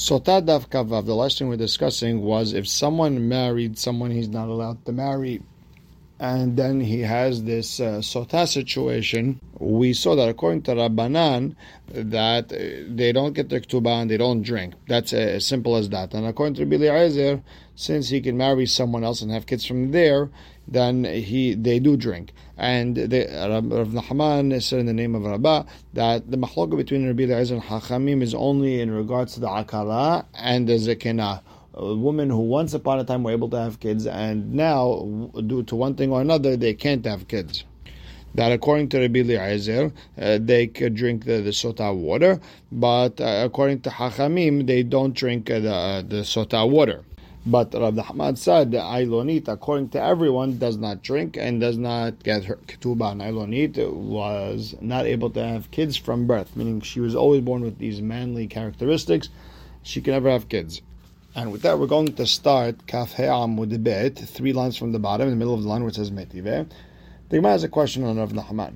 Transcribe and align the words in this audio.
Sota 0.00 0.40
Daf 0.40 0.70
Kavav, 0.70 1.04
the 1.04 1.14
last 1.14 1.36
thing 1.36 1.50
we're 1.50 1.56
discussing 1.56 2.22
was 2.22 2.54
if 2.54 2.66
someone 2.66 3.28
married 3.28 3.78
someone 3.78 4.10
he's 4.10 4.30
not 4.30 4.48
allowed 4.48 4.82
to 4.86 4.92
marry, 4.92 5.42
and 6.18 6.56
then 6.56 6.80
he 6.80 7.00
has 7.00 7.44
this 7.44 7.80
uh, 7.80 7.98
Sota 8.00 8.48
situation, 8.48 9.38
we 9.58 9.92
saw 9.92 10.16
that 10.16 10.30
according 10.30 10.62
to 10.62 10.70
Rabbanan, 10.70 11.54
that 11.88 12.50
uh, 12.50 12.86
they 12.88 13.12
don't 13.12 13.34
get 13.34 13.50
their 13.50 13.60
ketubah 13.60 14.00
and 14.00 14.10
they 14.10 14.16
don't 14.16 14.40
drink. 14.40 14.72
That's 14.88 15.12
uh, 15.12 15.18
as 15.18 15.44
simple 15.44 15.76
as 15.76 15.90
that. 15.90 16.14
And 16.14 16.26
according 16.26 16.54
to 16.54 16.64
Rabbi 16.64 16.86
Eliezer, 16.86 17.42
since 17.74 18.08
he 18.08 18.22
can 18.22 18.38
marry 18.38 18.64
someone 18.64 19.04
else 19.04 19.20
and 19.20 19.30
have 19.30 19.44
kids 19.44 19.66
from 19.66 19.90
there, 19.90 20.30
then 20.70 21.04
he 21.04 21.54
they 21.54 21.78
do 21.78 21.96
drink. 21.96 22.32
And 22.56 22.96
the, 22.96 23.26
Rav 23.70 23.88
Nachman 23.88 24.62
said 24.62 24.80
in 24.80 24.86
the 24.86 24.92
name 24.92 25.14
of 25.14 25.24
Rabbah 25.24 25.64
that 25.94 26.30
the 26.30 26.36
mahloka 26.36 26.76
between 26.76 27.06
Rabbi 27.06 27.24
Eliezer 27.24 27.54
and 27.54 27.62
Hachamim 27.62 28.22
is 28.22 28.34
only 28.34 28.80
in 28.80 28.90
regards 28.90 29.34
to 29.34 29.40
the 29.40 29.48
akala 29.48 30.24
and 30.34 30.68
the 30.68 30.74
zekena. 30.74 31.42
A 31.74 31.94
woman 31.94 32.28
who 32.28 32.40
once 32.40 32.74
upon 32.74 32.98
a 32.98 33.04
time 33.04 33.22
were 33.22 33.30
able 33.30 33.48
to 33.50 33.58
have 33.58 33.80
kids, 33.80 34.06
and 34.06 34.52
now, 34.52 35.30
due 35.46 35.62
to 35.62 35.76
one 35.76 35.94
thing 35.94 36.12
or 36.12 36.20
another, 36.20 36.56
they 36.56 36.74
can't 36.74 37.06
have 37.06 37.28
kids 37.28 37.64
that 38.34 38.52
according 38.52 38.88
to 38.90 39.00
Rabbi 39.00 39.20
Eliezer, 39.20 39.92
uh, 40.20 40.38
they 40.40 40.66
could 40.66 40.94
drink 40.94 41.24
the, 41.24 41.40
the 41.40 41.50
sota 41.50 41.94
water, 41.94 42.40
but 42.70 43.20
uh, 43.20 43.42
according 43.44 43.80
to 43.82 43.90
Hachamim, 43.90 44.66
they 44.66 44.82
don't 44.82 45.14
drink 45.14 45.50
uh, 45.50 45.58
the, 45.58 46.06
the 46.08 46.16
sota 46.22 46.68
water. 46.68 47.04
But 47.46 47.72
Rav 47.72 47.98
Ahmad 47.98 48.38
said 48.38 48.72
Ailonit, 48.72 49.48
according 49.48 49.88
to 49.90 50.02
everyone, 50.02 50.58
does 50.58 50.76
not 50.76 51.02
drink 51.02 51.38
and 51.38 51.58
does 51.58 51.78
not 51.78 52.22
get 52.22 52.44
her 52.44 52.56
ketubah. 52.56 53.16
Ailonit 53.16 53.92
was 53.94 54.76
not 54.82 55.06
able 55.06 55.30
to 55.30 55.42
have 55.42 55.70
kids 55.70 55.96
from 55.96 56.26
birth, 56.26 56.54
meaning 56.54 56.82
she 56.82 57.00
was 57.00 57.14
always 57.14 57.40
born 57.40 57.62
with 57.62 57.78
these 57.78 58.02
manly 58.02 58.46
characteristics. 58.46 59.30
She 59.82 60.02
can 60.02 60.12
never 60.12 60.30
have 60.30 60.50
kids. 60.50 60.82
And 61.34 61.50
with 61.50 61.62
that, 61.62 61.78
we're 61.78 61.86
going 61.86 62.12
to 62.12 62.26
start 62.26 62.86
Kaf 62.86 63.16
the 63.16 63.78
bet, 63.80 64.18
three 64.18 64.52
lines 64.52 64.76
from 64.76 64.92
the 64.92 64.98
bottom, 64.98 65.26
in 65.26 65.30
the 65.30 65.36
middle 65.36 65.54
of 65.54 65.62
the 65.62 65.68
line 65.68 65.82
it 65.82 65.94
says 65.94 66.10
Metive. 66.10 66.68
The 67.30 67.36
Gemara 67.36 67.52
has 67.52 67.64
a 67.64 67.68
question 67.68 68.04
on 68.04 68.18
Rav 68.18 68.32
Nachman. 68.32 68.74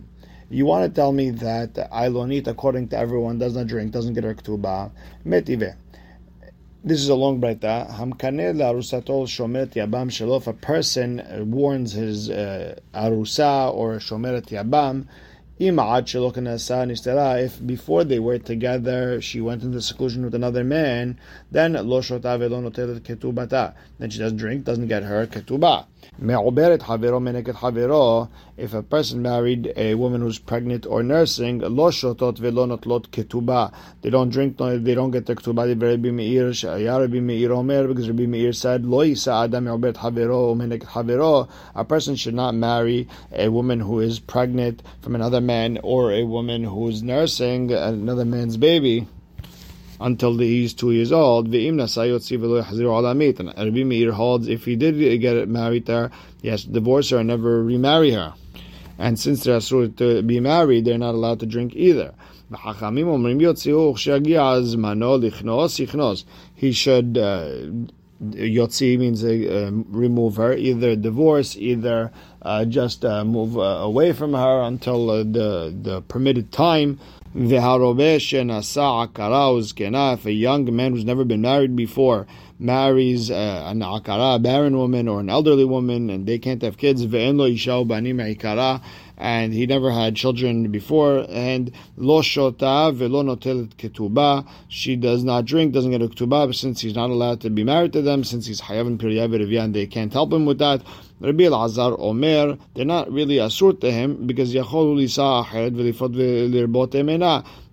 You 0.48 0.64
want 0.64 0.84
to 0.84 0.94
tell 0.94 1.12
me 1.12 1.30
that 1.30 1.74
Ailonit, 1.74 2.46
according 2.46 2.88
to 2.88 2.96
everyone, 2.96 3.38
does 3.38 3.54
not 3.54 3.66
drink, 3.66 3.92
doesn't 3.92 4.14
get 4.14 4.24
her 4.24 4.34
ketubah. 4.34 4.90
Metive. 5.24 5.74
This 6.86 7.00
is 7.00 7.08
a 7.08 7.14
long 7.14 7.40
breita. 7.40 7.90
Hamkaneh 7.96 8.54
la'arusatol 8.54 9.24
shomeret 9.24 9.72
yabam 9.72 10.10
shelo. 10.10 10.36
If 10.36 10.46
a 10.46 10.52
person 10.52 11.22
warns 11.50 11.92
his 11.92 12.28
uh, 12.28 12.78
arusa 12.94 13.72
or 13.72 13.94
shomeret 13.94 14.50
yabam, 14.50 15.06
if 15.56 17.66
before 17.66 18.04
they 18.04 18.18
were 18.18 18.38
together 18.38 19.22
she 19.22 19.40
went 19.40 19.62
into 19.62 19.80
seclusion 19.80 20.26
with 20.26 20.34
another 20.34 20.62
man, 20.62 21.18
then 21.50 21.72
lo 21.72 22.02
ketubata. 22.02 23.74
Then 23.98 24.10
she 24.10 24.18
doesn't 24.18 24.36
drink, 24.36 24.64
doesn't 24.64 24.88
get 24.88 25.04
her 25.04 25.26
ketubah. 25.26 25.86
If 28.56 28.74
a 28.74 28.82
person 28.82 29.22
married 29.22 29.72
a 29.76 29.94
woman 29.94 30.20
who's 30.20 30.38
pregnant 30.38 30.86
or 30.86 31.02
nursing, 31.02 31.58
lo 31.58 31.90
shotot 31.90 32.38
velo 32.38 32.66
notlot 32.66 33.08
ketubah. 33.08 33.72
They 34.02 34.10
don't 34.10 34.28
drink, 34.28 34.58
they 34.58 34.94
don't 34.94 35.10
get 35.10 35.26
the 35.26 35.34
ketubah. 35.34 35.80
Rabbi 35.80 36.10
Meir, 36.10 36.52
Rabbi 37.00 37.20
Meir 37.20 37.52
Omer, 37.52 37.88
because 37.88 38.08
Rabbi 38.08 38.26
Meir 38.26 38.52
said, 38.52 38.84
lo 38.84 39.02
adam 39.02 39.64
me'oberet 39.64 39.94
havero 39.94 40.54
umeneket 40.54 40.84
havero. 40.86 41.48
A 41.74 41.84
person 41.84 42.16
should 42.16 42.34
not 42.34 42.54
marry 42.54 43.08
a 43.32 43.48
woman 43.48 43.80
who 43.80 44.00
is 44.00 44.20
pregnant 44.20 44.82
from 45.00 45.14
another 45.14 45.40
man 45.40 45.78
or 45.82 46.12
a 46.12 46.24
woman 46.24 46.64
who's 46.64 47.02
nursing 47.02 47.72
another 47.72 48.24
man's 48.24 48.56
baby 48.56 49.08
until 50.00 50.36
he's 50.38 50.74
two 50.74 50.92
years 50.92 51.12
old. 51.12 51.54
And 51.54 51.80
Rabbi 51.80 53.84
Meir 53.84 54.12
holds 54.12 54.48
if 54.48 54.64
he 54.64 54.76
did 54.76 55.20
get 55.20 55.48
married 55.48 55.86
there, 55.86 56.10
he 56.42 56.48
has 56.48 56.64
to 56.64 56.70
divorce 56.70 57.10
her 57.10 57.18
and 57.18 57.28
never 57.28 57.62
remarry 57.62 58.10
her. 58.12 58.34
And 58.98 59.18
since 59.18 59.44
they're 59.44 59.60
supposed 59.60 59.98
to 59.98 60.22
be 60.22 60.40
married, 60.40 60.84
they're 60.84 60.98
not 60.98 61.14
allowed 61.14 61.40
to 61.40 61.46
drink 61.46 61.74
either. 61.74 62.14
He 66.54 66.72
should 66.72 67.18
uh, 67.18 67.48
Yotzi 68.22 68.98
means 68.98 69.24
uh, 69.24 69.70
remove 69.88 70.36
her, 70.36 70.54
either 70.54 70.96
divorce, 70.96 71.56
either 71.56 72.12
just 72.66 73.04
uh, 73.04 73.24
move 73.24 73.56
uh, 73.58 73.62
away 73.62 74.12
from 74.12 74.34
her 74.34 74.62
until 74.62 75.10
uh, 75.10 75.18
the 75.18 75.74
the 75.82 76.02
permitted 76.02 76.52
time. 76.52 76.98
If 77.36 77.50
a 80.26 80.32
young 80.32 80.76
man 80.76 80.92
who's 80.92 81.04
never 81.04 81.24
been 81.24 81.40
married 81.40 81.74
before 81.74 82.28
marries 82.60 83.30
uh, 83.30 83.64
an 83.66 83.80
akara, 83.80 84.40
barren 84.40 84.76
woman, 84.76 85.08
or 85.08 85.18
an 85.20 85.28
elderly 85.28 85.64
woman, 85.64 86.10
and 86.10 86.26
they 86.26 86.38
can't 86.38 86.62
have 86.62 86.76
kids, 86.76 87.02
and 89.16 89.54
he 89.54 89.66
never 89.66 89.90
had 89.90 90.14
children 90.14 90.70
before, 90.70 91.26
and 91.28 91.72
lo 91.96 92.22
shota 92.22 92.94
velo 92.94 93.22
notelet 93.22 93.74
ketubah. 93.76 94.46
She 94.68 94.94
does 94.94 95.24
not 95.24 95.44
drink, 95.44 95.72
doesn't 95.72 95.90
get 95.90 96.02
a 96.02 96.08
ketubah, 96.08 96.54
since 96.54 96.80
he's 96.82 96.94
not 96.94 97.10
allowed 97.10 97.40
to 97.40 97.50
be 97.50 97.64
married 97.64 97.92
to 97.94 98.02
them, 98.02 98.22
since 98.22 98.46
he's 98.46 98.60
hayavin 98.60 98.98
piryav 98.98 99.64
and 99.64 99.74
they 99.74 99.86
can't 99.86 100.12
help 100.12 100.32
him 100.32 100.46
with 100.46 100.58
that. 100.58 100.82
Rabbi 101.20 101.44
Elazar 101.44 101.96
Omer, 101.98 102.58
they're 102.74 102.84
not 102.84 103.10
really 103.10 103.36
asur 103.36 103.80
to 103.80 103.90
him 103.90 104.26
because. 104.26 104.52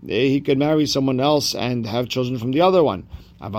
He 0.07 0.41
could 0.41 0.57
marry 0.57 0.85
someone 0.85 1.19
else 1.19 1.55
and 1.55 1.85
have 1.85 2.09
children 2.09 2.39
from 2.39 2.51
the 2.51 2.61
other 2.61 2.83
one. 2.83 3.07
But 3.43 3.55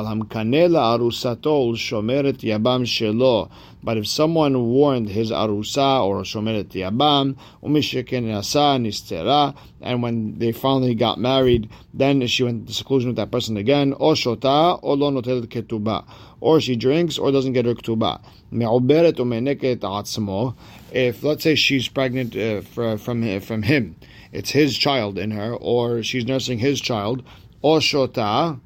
if 3.96 4.06
someone 4.06 4.66
warned 4.68 5.08
his 5.08 5.32
arusa 5.32 6.04
or 6.04 6.22
shomeret 6.22 6.68
yabam, 6.68 7.36
umishiken 7.64 8.32
asa 8.32 8.78
nistera, 8.78 9.56
and 9.80 10.00
when 10.00 10.38
they 10.38 10.52
finally 10.52 10.94
got 10.94 11.18
married, 11.18 11.68
then 11.92 12.24
she 12.28 12.44
went 12.44 12.68
to 12.68 12.72
seclusion 12.72 13.08
with 13.08 13.16
that 13.16 13.32
person 13.32 13.56
again, 13.56 13.92
or 13.94 14.14
shota, 14.14 14.78
or 14.82 14.96
lo 14.96 15.10
notel 15.10 15.44
ketuba, 15.46 16.04
or 16.40 16.60
she 16.60 16.76
drinks 16.76 17.18
or 17.18 17.32
doesn't 17.32 17.52
get 17.52 17.64
her 17.64 17.74
ketuba. 17.74 18.20
Me'oberet 18.52 19.14
umeneket 19.14 19.78
atzmo. 19.78 20.54
If 20.92 21.24
let's 21.24 21.42
say 21.42 21.56
she's 21.56 21.88
pregnant 21.88 22.36
uh, 22.36 22.60
from 22.60 23.24
uh, 23.24 23.40
from 23.40 23.62
him, 23.64 23.96
it's 24.30 24.50
his 24.50 24.78
child 24.78 25.18
in 25.18 25.32
her, 25.32 25.54
or 25.54 26.04
she's 26.04 26.24
nursing 26.24 26.58
his 26.58 26.80
child, 26.80 27.24
or 27.62 27.80
shota 27.80 28.60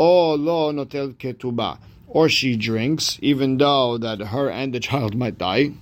or 0.00 0.38
lo 0.38 0.72
notel 0.72 1.12
ketuba, 1.12 1.76
or 2.08 2.26
she 2.26 2.56
drinks, 2.56 3.18
even 3.20 3.58
though 3.58 3.98
that 3.98 4.18
her 4.18 4.48
and 4.48 4.72
the 4.72 4.80
child 4.80 5.14
might 5.14 5.36
die. 5.36 5.72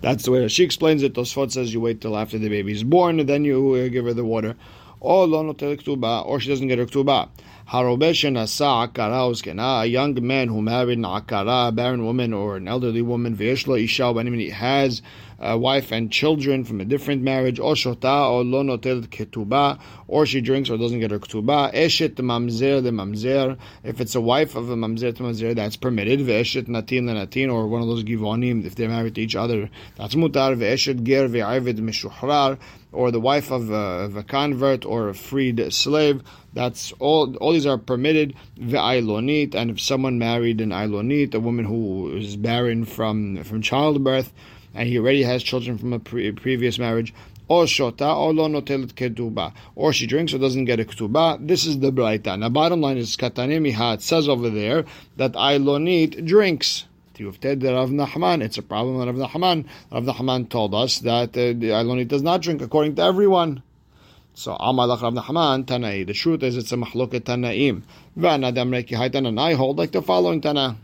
That's 0.00 0.24
the 0.24 0.32
way 0.32 0.48
she 0.48 0.64
explains 0.64 1.04
it. 1.04 1.14
Tosfot 1.14 1.52
says 1.52 1.72
you 1.72 1.80
wait 1.80 2.00
till 2.00 2.16
after 2.16 2.38
the 2.38 2.48
baby 2.48 2.72
is 2.72 2.82
born, 2.82 3.24
then 3.24 3.44
you 3.44 3.74
uh, 3.74 3.86
give 3.86 4.04
her 4.04 4.14
the 4.14 4.24
water. 4.24 4.56
Or 4.98 5.28
lo 5.28 5.44
notel 5.44 5.80
ketuba, 5.80 6.26
or 6.26 6.40
she 6.40 6.48
doesn't 6.48 6.66
get 6.66 6.78
her 6.78 6.86
ketuba. 6.86 7.28
A 7.72 9.86
young 9.86 10.26
man 10.26 10.48
who 10.48 10.62
married 10.62 10.98
an 10.98 11.04
akara, 11.04 11.68
a 11.68 11.72
barren 11.72 12.04
woman 12.04 12.32
or 12.32 12.56
an 12.56 12.66
elderly 12.66 13.02
woman, 13.02 13.36
v'yeshlo 13.36 13.80
isha, 13.80 14.10
when 14.10 14.34
he 14.34 14.50
has 14.50 15.02
a 15.38 15.56
wife 15.58 15.92
and 15.92 16.10
children 16.10 16.64
from 16.64 16.80
a 16.80 16.84
different 16.84 17.22
marriage, 17.22 17.58
or 17.58 17.74
shota, 17.74 18.30
or 18.30 18.44
lo 18.44 18.62
notel 18.62 19.06
ketuba, 19.06 19.78
or 20.08 20.24
she 20.26 20.40
drinks 20.40 20.70
or 20.70 20.78
doesn't 20.78 21.00
get 21.00 21.10
her 21.10 21.18
ketuba. 21.18 21.72
Eshet 21.74 22.14
mamzer 22.14 22.82
the 22.82 22.90
mamzer. 22.90 23.58
If 23.84 24.00
it's 24.00 24.14
a 24.14 24.20
wife 24.20 24.54
of 24.54 24.70
a 24.70 24.76
mamzer 24.76 25.14
to 25.14 25.22
mamzer, 25.22 25.54
that's 25.54 25.76
permitted. 25.76 26.20
Ve'eshet 26.20 26.68
natin 26.68 27.06
the 27.06 27.12
natin, 27.12 27.52
or 27.52 27.66
one 27.66 27.82
of 27.82 27.88
those 27.88 28.04
givonim, 28.04 28.64
if 28.64 28.74
they're 28.74 28.88
married 28.88 29.14
to 29.16 29.20
each 29.20 29.36
other, 29.36 29.68
that's 29.96 30.14
mutar. 30.14 30.56
Ve'eshet 30.56 31.02
ger 31.02 31.28
ve'ayved 31.28 31.78
mishuhrar, 31.78 32.58
or 32.92 33.10
the 33.10 33.20
wife 33.20 33.50
of 33.50 33.70
a, 33.70 33.74
of 33.74 34.16
a 34.16 34.22
convert 34.22 34.84
or 34.86 35.08
a 35.10 35.14
freed 35.14 35.72
slave. 35.72 36.22
That's 36.54 36.92
all. 36.98 37.36
All 37.36 37.52
these 37.52 37.66
are 37.66 37.78
permitted. 37.78 38.34
Ve'ailonit, 38.58 39.54
and 39.54 39.70
if 39.70 39.80
someone 39.80 40.18
married 40.18 40.60
an 40.62 40.70
ailonit, 40.70 41.34
a 41.34 41.40
woman 41.40 41.66
who 41.66 42.16
is 42.16 42.36
barren 42.36 42.86
from 42.86 43.42
from 43.44 43.60
childbirth 43.60 44.32
and 44.76 44.88
he 44.88 44.98
already 44.98 45.22
has 45.22 45.42
children 45.42 45.78
from 45.78 45.92
a 45.92 45.98
pre- 45.98 46.32
previous 46.32 46.78
marriage, 46.78 47.12
or 47.48 47.64
shota, 47.64 48.16
or 48.16 48.34
lo 48.34 48.48
notelet 48.48 49.52
or 49.74 49.92
she 49.92 50.06
drinks 50.06 50.34
or 50.34 50.38
doesn't 50.38 50.64
get 50.64 50.80
a 50.80 50.84
ketuba. 50.84 51.38
This 51.46 51.64
is 51.64 51.78
the 51.78 51.92
braita. 51.92 52.38
Now, 52.38 52.48
bottom 52.48 52.80
line 52.80 52.98
is 52.98 53.16
katanemiha. 53.16 53.94
It 53.94 54.02
says 54.02 54.28
over 54.28 54.50
there 54.50 54.84
that 55.16 55.32
Ailonit 55.32 56.26
drinks. 56.26 56.86
Tiyufted 57.14 57.62
Rav 57.64 57.90
Nachman. 57.90 58.42
It's 58.42 58.58
a 58.58 58.62
problem 58.62 58.96
of 59.00 59.18
Rav 59.18 59.30
Nachman. 59.30 59.64
Rav 59.90 60.04
Nachman 60.04 60.48
told 60.48 60.74
us 60.74 60.98
that 61.00 61.30
uh, 61.30 61.54
the 61.56 61.70
Ailonit 61.70 62.08
does 62.08 62.22
not 62.22 62.42
drink 62.42 62.60
according 62.60 62.96
to 62.96 63.02
everyone. 63.02 63.62
So 64.34 64.54
Amalach 64.54 65.00
Rav 65.00 65.14
Nachman 65.14 65.66
Tanai. 65.66 66.04
The 66.04 66.12
truth 66.12 66.42
is 66.42 66.56
it's 66.56 66.72
a 66.72 66.76
mahloket 66.76 67.20
Tanaim. 67.20 67.82
V'anadam 68.18 68.68
reki 68.70 68.90
haitan 68.90 69.26
and 69.26 69.40
I 69.40 69.54
hold 69.54 69.78
like 69.78 69.92
the 69.92 70.02
following 70.02 70.42
Tana 70.42 70.76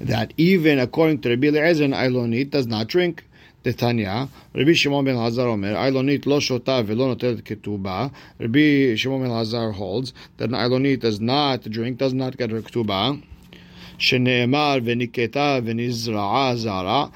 that 0.00 0.32
even 0.36 0.78
according 0.78 1.20
to 1.22 1.30
Rabbi 1.30 1.48
Eliezer, 1.48 1.88
Ailonit 1.88 2.50
does 2.50 2.66
not 2.66 2.88
drink. 2.88 3.24
דתניא, 3.64 4.24
רבי 4.54 4.74
שמעון 4.74 5.04
בן 5.04 5.16
אלעזר 5.16 5.46
אומר, 5.46 5.84
אילונית 5.84 6.26
לא 6.26 6.40
שותה 6.40 6.80
ולא 6.86 7.06
נוטלת 7.06 7.40
כתובה. 7.44 8.06
Rabbi 8.40 8.94
Shimon 8.96 9.22
ben 9.22 9.30
Lazar 9.30 9.72
holds 9.72 10.12
that 10.36 10.48
an 10.50 10.54
Ilonit 10.54 11.00
does 11.00 11.20
not 11.20 11.62
drink, 11.62 11.98
does 11.98 12.14
not 12.14 12.36
get 12.36 12.50
her 12.50 12.62
ketubah. 12.62 13.16
שנאמר 13.98 14.78
וניקתה 14.84 15.58
ונזרעה 15.64 16.56
זרה. 16.56 17.06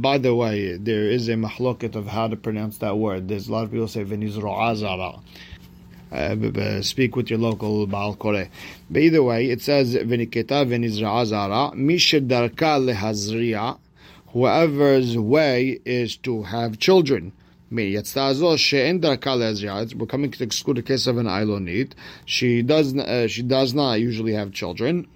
By 0.00 0.18
the 0.18 0.34
way, 0.34 0.76
there 0.76 1.10
is 1.10 1.28
a 1.28 1.34
mahloket 1.34 1.96
of 1.96 2.06
how 2.08 2.28
to 2.28 2.36
pronounce 2.36 2.76
that 2.78 2.98
word. 2.98 3.28
There's 3.28 3.48
a 3.48 3.52
lot 3.52 3.64
of 3.64 3.70
people 3.70 3.88
say 3.88 4.04
ונזרעה 4.04 4.74
זרה. 4.74 5.12
Uh, 6.11 6.81
speak 6.81 7.15
with 7.15 7.29
your 7.29 7.39
local 7.39 7.87
Baal 7.87 8.15
Kore. 8.15 8.47
But 8.89 9.01
either 9.01 9.23
way, 9.23 9.49
it 9.49 9.61
says 9.61 9.95
v'niketa 9.95 10.65
v'nizra'a 10.65 11.25
zara 11.25 11.71
mishedarka 11.75 12.79
lehazriya 12.79 13.77
whoever's 14.35 15.17
way 15.17 15.79
is 15.85 16.17
to 16.17 16.43
have 16.43 16.77
children. 16.77 17.31
We're 17.71 18.03
coming 18.03 18.31
to 20.31 20.43
exclude 20.43 20.77
the 20.77 20.83
case 20.85 21.07
of 21.07 21.17
an 21.17 21.25
Ilonit. 21.25 21.93
She 22.25 22.61
does 22.61 22.95
uh, 22.95 23.27
she 23.27 23.41
does 23.41 23.73
not 23.73 23.99
usually 24.01 24.33
have 24.33 24.51
children. 24.51 25.07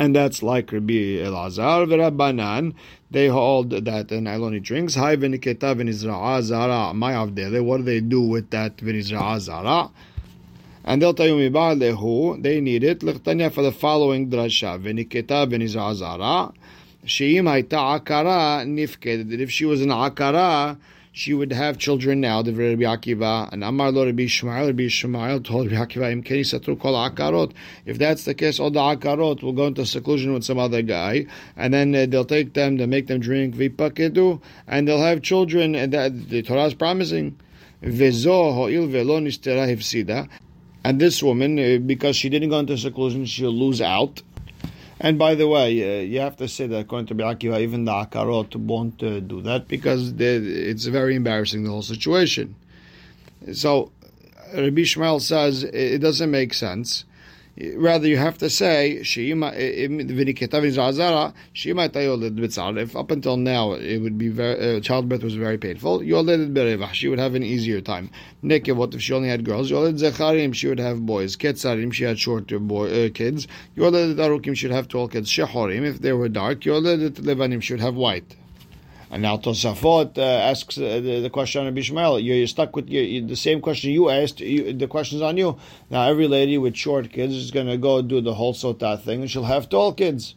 And 0.00 0.16
that's 0.16 0.42
like 0.42 0.72
Rabbi 0.72 1.20
Elazar, 1.20 1.86
Rabbanan. 1.86 2.72
They 3.10 3.26
hold 3.26 3.68
that 3.68 4.10
an 4.10 4.24
Iloni 4.24 4.62
drinks. 4.62 4.94
Hi 4.94 5.14
v'niketa 5.14 5.76
v'nizra'a 5.76 6.40
zara 6.40 6.94
ma'avdele. 6.94 7.62
What 7.62 7.76
do 7.76 7.82
they 7.82 8.00
do 8.00 8.22
with 8.22 8.48
that 8.48 8.78
v'nizra'a 8.78 9.38
zara? 9.40 9.90
And 10.86 11.02
they'll 11.02 11.12
tell 11.12 11.26
you 11.26 11.94
who 11.96 12.38
they 12.40 12.62
need 12.62 12.82
it. 12.82 13.02
L'chtanya 13.02 13.52
for 13.52 13.60
the 13.60 13.72
following 13.72 14.30
drasha. 14.30 14.82
V'niketa 14.82 15.46
v'nizra'a 15.46 15.94
zara. 15.94 16.54
She'im 17.04 17.44
hayta 17.44 18.00
akara 18.00 18.64
nifked. 18.64 19.38
If 19.38 19.50
she 19.50 19.66
was 19.66 19.82
an 19.82 19.90
akara, 19.90 20.78
she 21.12 21.34
would 21.34 21.52
have 21.52 21.78
children 21.78 22.20
now. 22.20 22.42
The 22.42 22.52
Rabbi 22.52 22.82
Akiva 22.82 23.52
and 23.52 23.64
Amar 23.64 23.90
lo 23.90 24.06
Rabbi 24.06 24.24
Shmuel. 24.24 24.66
Rabbi 24.66 24.84
Shmuel 24.84 25.44
told 25.44 25.70
Rabbi 25.70 25.84
Akiva, 25.84 26.12
"Im 26.12 26.22
keni 26.22 26.78
kol 26.78 26.94
akarot." 26.94 27.52
If 27.84 27.98
that's 27.98 28.24
the 28.24 28.34
case, 28.34 28.60
all 28.60 28.70
the 28.70 28.80
akarot 28.80 29.42
will 29.42 29.52
go 29.52 29.66
into 29.66 29.84
seclusion 29.84 30.32
with 30.32 30.44
some 30.44 30.58
other 30.58 30.82
guy, 30.82 31.26
and 31.56 31.74
then 31.74 31.94
uh, 31.94 32.06
they'll 32.08 32.24
take 32.24 32.54
them 32.54 32.78
to 32.78 32.86
make 32.86 33.08
them 33.08 33.20
drink 33.20 33.56
vipakedu, 33.56 34.40
and 34.68 34.86
they'll 34.86 35.02
have 35.02 35.22
children. 35.22 35.74
And 35.74 35.92
that 35.92 36.28
the 36.28 36.42
Torah 36.42 36.66
is 36.66 36.74
promising. 36.74 37.36
Ho'il. 37.82 38.88
And 40.82 40.98
this 41.00 41.22
woman, 41.22 41.58
uh, 41.58 41.78
because 41.84 42.16
she 42.16 42.28
didn't 42.28 42.50
go 42.50 42.58
into 42.58 42.76
seclusion, 42.78 43.24
she'll 43.26 43.50
lose 43.50 43.80
out. 43.82 44.22
And 45.02 45.18
by 45.18 45.34
the 45.34 45.48
way, 45.48 46.00
uh, 46.00 46.02
you 46.02 46.20
have 46.20 46.36
to 46.36 46.46
say 46.46 46.66
that 46.66 46.78
according 46.78 47.06
to 47.06 47.14
Akiva, 47.14 47.58
even 47.60 47.86
the 47.86 47.92
Akarot 47.92 48.54
won't 48.54 49.02
uh, 49.02 49.20
do 49.20 49.40
that 49.40 49.66
because 49.66 50.12
it's 50.18 50.84
very 50.84 51.16
embarrassing, 51.16 51.64
the 51.64 51.70
whole 51.70 51.82
situation. 51.82 52.54
So, 53.54 53.90
Rabbi 54.52 54.82
Shmuel 54.82 55.22
says 55.22 55.64
it 55.64 55.98
doesn't 55.98 56.30
make 56.30 56.52
sense 56.52 57.04
Rather, 57.76 58.08
you 58.08 58.16
have 58.16 58.38
to 58.38 58.48
say 58.48 59.02
Shima 59.02 59.52
If 59.52 59.90
up 62.96 63.10
until 63.10 63.36
now 63.36 63.72
it 63.72 63.98
would 63.98 64.16
be 64.16 64.28
very, 64.28 64.76
uh, 64.76 64.80
childbirth 64.80 65.22
was 65.22 65.34
very 65.34 65.58
painful, 65.58 66.02
You 66.02 66.18
it 66.20 66.54
berevah 66.54 66.94
she 66.94 67.08
would 67.08 67.18
have 67.18 67.34
an 67.34 67.42
easier 67.42 67.82
time. 67.82 68.10
Nekev, 68.42 68.76
what 68.76 68.94
if 68.94 69.02
she 69.02 69.12
only 69.12 69.28
had 69.28 69.44
girls? 69.44 69.70
Zecharim, 69.70 70.54
she 70.54 70.68
would 70.68 70.78
have 70.78 71.04
boys. 71.04 71.36
Ketzarim, 71.36 71.92
she 71.92 72.04
had 72.04 72.18
shorter 72.18 72.58
boy, 72.58 73.06
uh, 73.06 73.10
kids. 73.10 73.46
Arukim, 73.76 74.56
she 74.56 74.66
would 74.66 74.74
have 74.74 74.88
tall 74.88 75.08
kids. 75.08 75.30
Shehorim, 75.30 75.84
if 75.84 76.00
they 76.00 76.14
were 76.14 76.30
dark. 76.30 76.60
Levanim, 76.60 77.60
she 77.60 77.74
would 77.74 77.82
have 77.82 77.94
white. 77.94 78.36
And 79.10 79.22
now 79.22 79.36
Tosafot 79.36 80.16
uh, 80.18 80.22
asks 80.22 80.78
uh, 80.78 81.00
the, 81.02 81.20
the, 81.20 81.30
question 81.30 81.66
on 81.66 81.74
Bishmael. 81.74 82.22
You're, 82.22 82.36
you're, 82.36 82.46
stuck 82.46 82.76
with 82.76 82.88
your, 82.88 83.02
you, 83.02 83.26
the 83.26 83.34
same 83.34 83.60
question 83.60 83.90
you 83.90 84.08
asked. 84.08 84.38
You, 84.38 84.72
the 84.72 84.86
question's 84.86 85.20
on 85.20 85.36
you. 85.36 85.58
Now 85.90 86.08
every 86.08 86.28
lady 86.28 86.58
with 86.58 86.76
short 86.76 87.10
kids 87.10 87.34
is 87.34 87.50
going 87.50 87.66
to 87.66 87.76
go 87.76 88.02
do 88.02 88.20
the 88.20 88.34
whole 88.34 88.54
sota 88.54 89.00
thing, 89.00 89.22
and 89.22 89.30
she'll 89.30 89.42
have 89.42 89.68
tall 89.68 89.92
kids. 89.92 90.36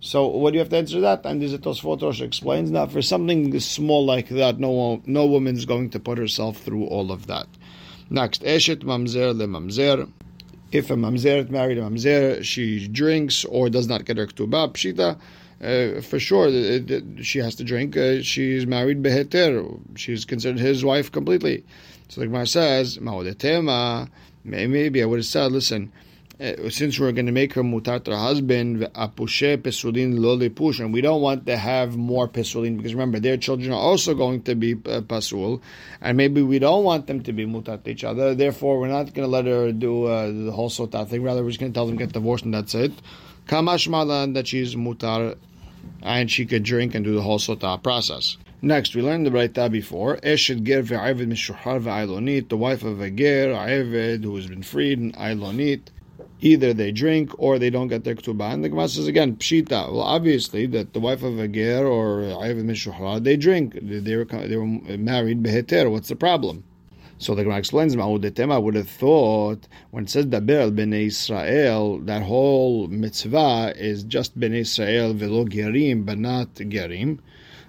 So 0.00 0.26
what 0.26 0.52
do 0.52 0.54
you 0.54 0.60
have 0.60 0.70
to 0.70 0.78
answer 0.78 1.00
that? 1.02 1.26
And 1.26 1.42
there's 1.42 1.52
a 1.52 1.58
Rosh 1.58 2.22
explains 2.22 2.70
that 2.70 2.90
for 2.90 3.02
something 3.02 3.60
small 3.60 4.06
like 4.06 4.30
that, 4.30 4.58
no 4.58 5.02
no 5.04 5.26
woman 5.26 5.56
is 5.56 5.66
going 5.66 5.90
to 5.90 6.00
put 6.00 6.16
herself 6.16 6.56
through 6.56 6.86
all 6.86 7.12
of 7.12 7.26
that. 7.26 7.48
Next, 8.08 8.42
Eshet 8.42 8.82
Mamzer 8.82 9.36
le 9.36 9.46
Mamzer. 9.46 10.10
If 10.72 10.90
a 10.90 10.94
Mamzer 10.94 11.50
married 11.50 11.76
a 11.76 11.82
Mamzer, 11.82 12.42
she 12.42 12.88
drinks 12.88 13.44
or 13.44 13.68
does 13.68 13.88
not 13.88 14.06
get 14.06 14.16
her 14.16 14.26
Ktubah, 14.26 14.72
Pshita 14.72 15.20
uh, 15.62 16.00
for 16.00 16.18
sure 16.18 16.50
she 17.22 17.38
has 17.38 17.54
to 17.56 17.64
drink. 17.64 17.96
Uh, 17.96 18.22
she's 18.22 18.66
married 18.66 19.02
beheter. 19.02 19.78
She's 19.96 20.24
considered 20.24 20.58
his 20.58 20.84
wife 20.84 21.12
completely. 21.12 21.64
So 22.08 22.20
the 22.20 22.26
Gemara 22.26 22.46
says, 22.46 22.98
maybe 23.00 25.02
I 25.02 25.06
would 25.06 25.18
have 25.18 25.26
said, 25.26 25.52
listen, 25.52 25.92
uh, 26.40 26.70
since 26.70 26.98
we're 26.98 27.12
going 27.12 27.26
to 27.26 27.32
make 27.32 27.52
her 27.52 27.62
mutar 27.62 28.02
to 28.02 28.12
her 28.12 28.16
husband, 28.16 28.80
apushe 28.94 29.58
pesulin 29.58 30.18
lo 30.18 30.48
push, 30.48 30.80
and 30.80 30.90
we 30.90 31.02
don't 31.02 31.20
want 31.20 31.44
to 31.44 31.54
have 31.54 31.98
more 31.98 32.26
pesulin 32.26 32.78
because 32.78 32.94
remember 32.94 33.20
their 33.20 33.36
children 33.36 33.72
are 33.72 33.80
also 33.80 34.14
going 34.14 34.42
to 34.42 34.54
be 34.54 34.72
uh, 34.72 35.02
pasul, 35.02 35.60
and 36.00 36.16
maybe 36.16 36.40
we 36.40 36.58
don't 36.58 36.82
want 36.82 37.06
them 37.06 37.22
to 37.22 37.34
be 37.34 37.44
mutar 37.44 37.82
to 37.84 37.90
each 37.90 38.04
other. 38.04 38.34
Therefore, 38.34 38.80
we're 38.80 38.88
not 38.88 39.12
going 39.12 39.26
to 39.26 39.30
let 39.30 39.44
her 39.44 39.70
do 39.70 40.06
uh, 40.06 40.28
the 40.28 40.50
whole 40.50 40.70
sota 40.70 41.06
thing. 41.06 41.22
Rather, 41.22 41.42
we're 41.42 41.50
just 41.50 41.60
going 41.60 41.72
to 41.72 41.76
tell 41.76 41.86
them 41.86 41.96
get 41.96 42.14
divorced 42.14 42.46
and 42.46 42.54
that's 42.54 42.74
it. 42.74 42.92
Kamash 43.46 43.88
malan 43.88 44.32
that 44.32 44.48
she's 44.48 44.74
mutar 44.74 45.36
and 46.02 46.30
she 46.30 46.46
could 46.46 46.62
drink 46.62 46.94
and 46.94 47.04
do 47.04 47.14
the 47.14 47.22
whole 47.22 47.38
sotah 47.38 47.82
process. 47.82 48.36
Next, 48.62 48.94
we 48.94 49.00
learned 49.00 49.24
the 49.24 49.30
Braita 49.30 49.70
before. 49.70 50.18
Eshet 50.18 50.62
ger 50.64 50.82
ve'ayved 50.82 51.26
mishuhar 51.26 51.82
ve'ailonit, 51.82 52.50
the 52.50 52.56
wife 52.56 52.82
of 52.84 53.00
a 53.00 53.10
ger, 53.10 53.54
ayved, 53.54 54.22
who 54.22 54.36
has 54.36 54.46
been 54.46 54.62
freed, 54.62 54.98
and 54.98 55.16
ailonit. 55.16 55.80
Either 56.42 56.72
they 56.72 56.90
drink 56.90 57.32
or 57.38 57.58
they 57.58 57.70
don't 57.70 57.88
get 57.88 58.04
their 58.04 58.14
ketubah. 58.14 58.52
And 58.52 58.64
the 58.64 58.68
Gemara 58.68 58.88
says 58.88 59.06
again, 59.06 59.36
pshita. 59.36 59.90
Well, 59.90 60.00
obviously 60.00 60.66
that 60.66 60.92
the 60.92 61.00
wife 61.00 61.22
of 61.22 61.38
a 61.38 61.48
ger 61.48 61.86
or 61.86 62.20
ayved 62.22 62.64
mishuhar, 62.64 63.22
they 63.22 63.36
drink. 63.36 63.78
They 63.80 64.16
were 64.16 64.24
they 64.24 64.56
were 64.56 64.66
married 64.66 65.42
beheter. 65.42 65.90
What's 65.90 66.08
the 66.08 66.16
problem? 66.16 66.64
So 67.20 67.34
the 67.34 67.42
Gemara 67.42 67.58
explains, 67.58 67.94
I 67.94 68.06
would 68.06 68.74
have 68.74 68.88
thought 68.88 69.68
when 69.90 70.04
it 70.04 70.10
says 70.10 70.24
Daber 70.24 70.74
Bnei 70.74 71.08
Israel, 71.08 71.98
that 71.98 72.22
whole 72.22 72.88
mitzvah 72.88 73.74
is 73.76 74.04
just 74.04 74.40
Bnei 74.40 74.60
Israel 74.60 75.12
velo 75.12 75.44
gerim, 75.44 76.06
but 76.06 76.16
not 76.16 76.54
gerim. 76.54 77.18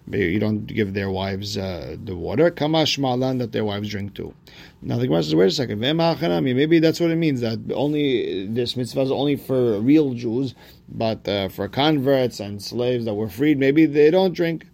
You 0.09 0.39
don't 0.39 0.65
give 0.65 0.93
their 0.93 1.09
wives 1.09 1.57
uh, 1.57 1.97
the 2.01 2.15
water. 2.15 2.49
Kamash 2.49 2.97
malan 2.97 3.39
that 3.39 3.51
their 3.51 3.65
wives 3.65 3.89
drink 3.89 4.13
too. 4.13 4.33
Now 4.81 4.97
the 4.97 5.07
Gemara 5.07 5.23
says, 5.23 5.35
wait 5.35 5.47
a 5.47 5.51
second. 5.51 5.79
Maybe 5.81 6.79
that's 6.79 7.01
what 7.01 7.11
it 7.11 7.17
means. 7.17 7.41
That 7.41 7.59
only 7.75 8.47
this 8.47 8.77
mitzvah 8.77 9.01
is 9.01 9.11
only 9.11 9.35
for 9.35 9.81
real 9.81 10.13
Jews, 10.13 10.55
but 10.87 11.27
uh, 11.27 11.49
for 11.49 11.67
converts 11.67 12.39
and 12.39 12.63
slaves 12.63 13.03
that 13.03 13.15
were 13.15 13.27
freed, 13.27 13.59
maybe 13.59 13.85
they 13.85 14.11
don't 14.11 14.33
drink. 14.33 14.65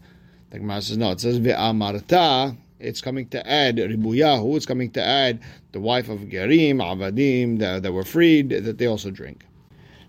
The 0.52 0.60
Gemara 0.60 0.84
says 0.84 0.98
no. 0.98 1.12
It 1.12 1.20
says 1.20 1.40
ve'amarta 1.40 2.56
it's 2.80 3.02
coming 3.02 3.28
to 3.30 3.48
add 3.50 3.78
Ribuyahu, 3.78 4.56
it's 4.56 4.66
coming 4.66 4.92
to 4.92 5.04
add 5.04 5.40
the 5.72 5.80
wife 5.80 6.10
of 6.10 6.20
Gerim, 6.22 6.78
Avadim, 6.78 7.60
that, 7.60 7.84
that 7.84 7.92
were 7.92 8.04
freed, 8.04 8.50
that 8.50 8.78
they 8.78 8.86
also 8.86 9.12
drink. 9.12 9.46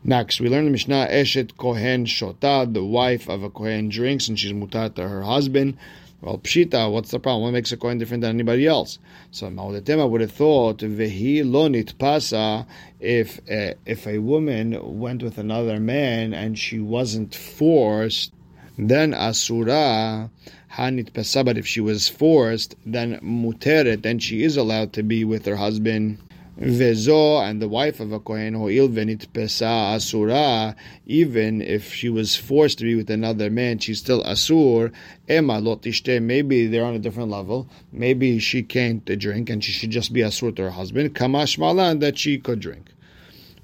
Next, 0.05 0.41
we 0.41 0.49
learn 0.49 0.65
the 0.65 0.71
Mishnah 0.71 1.09
Eshet 1.11 1.57
Kohen 1.57 2.05
Shota, 2.05 2.73
the 2.73 2.85
wife 2.85 3.29
of 3.29 3.43
a 3.43 3.51
Kohen 3.51 3.89
drinks 3.89 4.29
and 4.29 4.39
she's 4.39 4.53
mutar 4.53 4.95
to 4.95 5.09
her 5.09 5.23
husband. 5.23 5.77
Well, 6.21 6.39
Pshita, 6.39 6.91
what's 6.91 7.11
the 7.11 7.21
problem? 7.21 7.43
What 7.43 7.53
makes 7.53 7.71
a 7.73 7.77
Kohen 7.77 7.99
different 7.99 8.23
than 8.23 8.31
anybody 8.31 8.67
else? 8.67 8.99
So 9.31 9.49
Maudetema 9.49 10.09
would 10.09 10.21
have 10.21 10.33
thought, 10.33 10.79
Vehi 10.79 11.45
lonit 11.45 11.97
pasa, 11.99 12.67
if, 12.99 13.39
uh, 13.51 13.75
if 13.87 14.07
a 14.07 14.19
woman 14.19 14.99
went 14.99 15.23
with 15.23 15.39
another 15.39 15.79
man 15.79 16.35
and 16.35 16.59
she 16.59 16.81
wasn't 16.81 17.35
forced, 17.35 18.33
then 18.79 19.13
Asura 19.13 20.31
Hanit 20.73 21.11
Pesah, 21.13 21.57
if 21.57 21.67
she 21.67 21.81
was 21.81 22.09
forced, 22.09 22.77
then 22.87 23.19
Muteret, 23.21 24.03
then 24.03 24.19
she 24.19 24.45
is 24.45 24.57
allowed 24.57 24.93
to 24.93 25.03
be 25.03 25.25
with 25.25 25.45
her 25.47 25.57
husband. 25.57 26.19
Vezo 26.61 27.41
and 27.41 27.63
the 27.63 27.69
wife 27.69 28.01
of 28.01 28.11
a 28.11 28.19
Kohen 28.19 28.55
Ho'il 28.55 28.89
Venit 28.89 29.29
Pesa 29.29 29.95
Asura, 29.95 30.75
even 31.07 31.63
if 31.63 31.95
she 31.95 32.09
was 32.09 32.35
forced 32.35 32.79
to 32.79 32.85
be 32.85 32.97
with 32.97 33.11
another 33.11 33.49
man, 33.49 33.79
she's 33.79 34.01
still 34.01 34.25
Asur. 34.25 34.93
Ema 35.31 35.61
Lotishte, 35.61 36.21
maybe 36.21 36.67
they're 36.67 36.85
on 36.85 36.95
a 36.95 36.99
different 36.99 37.31
level. 37.31 37.69
Maybe 37.93 38.41
she 38.41 38.65
can't 38.65 39.05
drink 39.05 39.51
and 39.51 39.63
she 39.63 39.71
should 39.71 39.91
just 39.91 40.13
be 40.13 40.21
Asur 40.21 40.55
to 40.57 40.63
her 40.63 40.71
husband. 40.71 41.15
Kamash 41.15 41.59
Malan, 41.59 42.01
that 42.01 42.19
she 42.19 42.39
could 42.39 42.59
drink. 42.59 42.93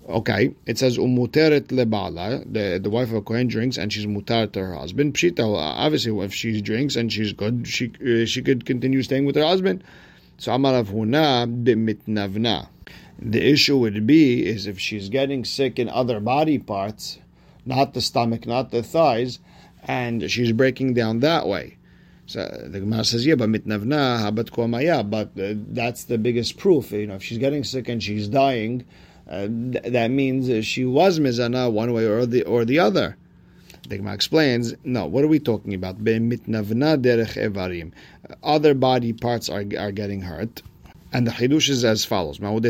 Okay, 0.06 0.54
it 0.66 0.76
says 0.76 0.98
umuteret 0.98 1.68
lebala. 1.68 2.44
The 2.52 2.78
the 2.78 2.90
wife 2.90 3.08
of 3.08 3.14
a 3.14 3.22
kohen 3.22 3.48
drinks 3.48 3.78
and 3.78 3.90
she's 3.90 4.04
mutar 4.06 4.52
to 4.52 4.60
her 4.60 4.74
husband. 4.74 5.14
Pshita, 5.14 5.40
obviously, 5.40 6.18
if 6.24 6.34
she 6.34 6.60
drinks 6.60 6.96
and 6.96 7.10
she's 7.10 7.32
good, 7.32 7.66
she 7.66 7.90
uh, 8.04 8.26
she 8.26 8.42
could 8.42 8.66
continue 8.66 9.02
staying 9.02 9.24
with 9.24 9.36
her 9.36 9.44
husband. 9.44 9.82
So 10.36 10.52
amarav 10.52 10.86
huna 10.86 11.64
bimitnavna. 11.64 12.68
The 13.18 13.42
issue 13.42 13.78
would 13.78 14.06
be 14.06 14.44
is 14.44 14.66
if 14.66 14.78
she's 14.78 15.08
getting 15.08 15.44
sick 15.44 15.78
in 15.78 15.88
other 15.88 16.20
body 16.20 16.58
parts, 16.58 17.18
not 17.64 17.94
the 17.94 18.02
stomach, 18.02 18.46
not 18.46 18.70
the 18.70 18.82
thighs, 18.82 19.38
and 19.84 20.30
she's 20.30 20.52
breaking 20.52 20.94
down 20.94 21.20
that 21.20 21.46
way. 21.46 21.78
So 22.26 22.40
the 22.66 22.80
Gemara 22.80 23.04
says, 23.04 23.24
yeah, 23.24 23.36
but 23.36 23.48
mitnavna 23.48 24.18
habat 24.18 24.50
kuamaya, 24.50 25.08
but 25.08 25.28
uh, 25.40 25.54
that's 25.68 26.04
the 26.04 26.18
biggest 26.18 26.58
proof. 26.58 26.90
You 26.92 27.06
know, 27.06 27.14
if 27.14 27.22
she's 27.22 27.38
getting 27.38 27.64
sick 27.64 27.88
and 27.88 28.02
she's 28.02 28.28
dying, 28.28 28.84
uh, 29.28 29.48
th- 29.48 29.84
that 29.84 30.10
means 30.10 30.66
she 30.66 30.84
was 30.84 31.18
mizana 31.18 31.72
one 31.72 31.92
way 31.92 32.06
or 32.06 32.26
the 32.26 32.44
or 32.44 32.64
the 32.64 32.78
other. 32.78 33.16
The 33.88 33.96
Gemara 33.98 34.14
explains, 34.14 34.74
no, 34.82 35.04
what 35.04 35.24
are 35.24 35.28
we 35.28 35.38
talking 35.38 35.74
about? 35.74 36.02
Other 38.42 38.74
body 38.74 39.12
parts 39.12 39.50
are, 39.50 39.64
are 39.78 39.92
getting 39.92 40.22
hurt. 40.22 40.62
And 41.12 41.26
the 41.26 41.30
chidush 41.30 41.68
is 41.68 41.84
as 41.84 42.02
follows. 42.04 42.40
You 42.40 42.60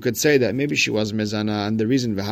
could 0.00 0.16
say 0.16 0.38
that 0.38 0.54
maybe 0.54 0.76
she 0.76 0.90
was 0.90 1.12
mezana, 1.12 1.66
and 1.66 1.78
the 1.78 1.86
reason. 1.86 2.16
The 2.16 2.22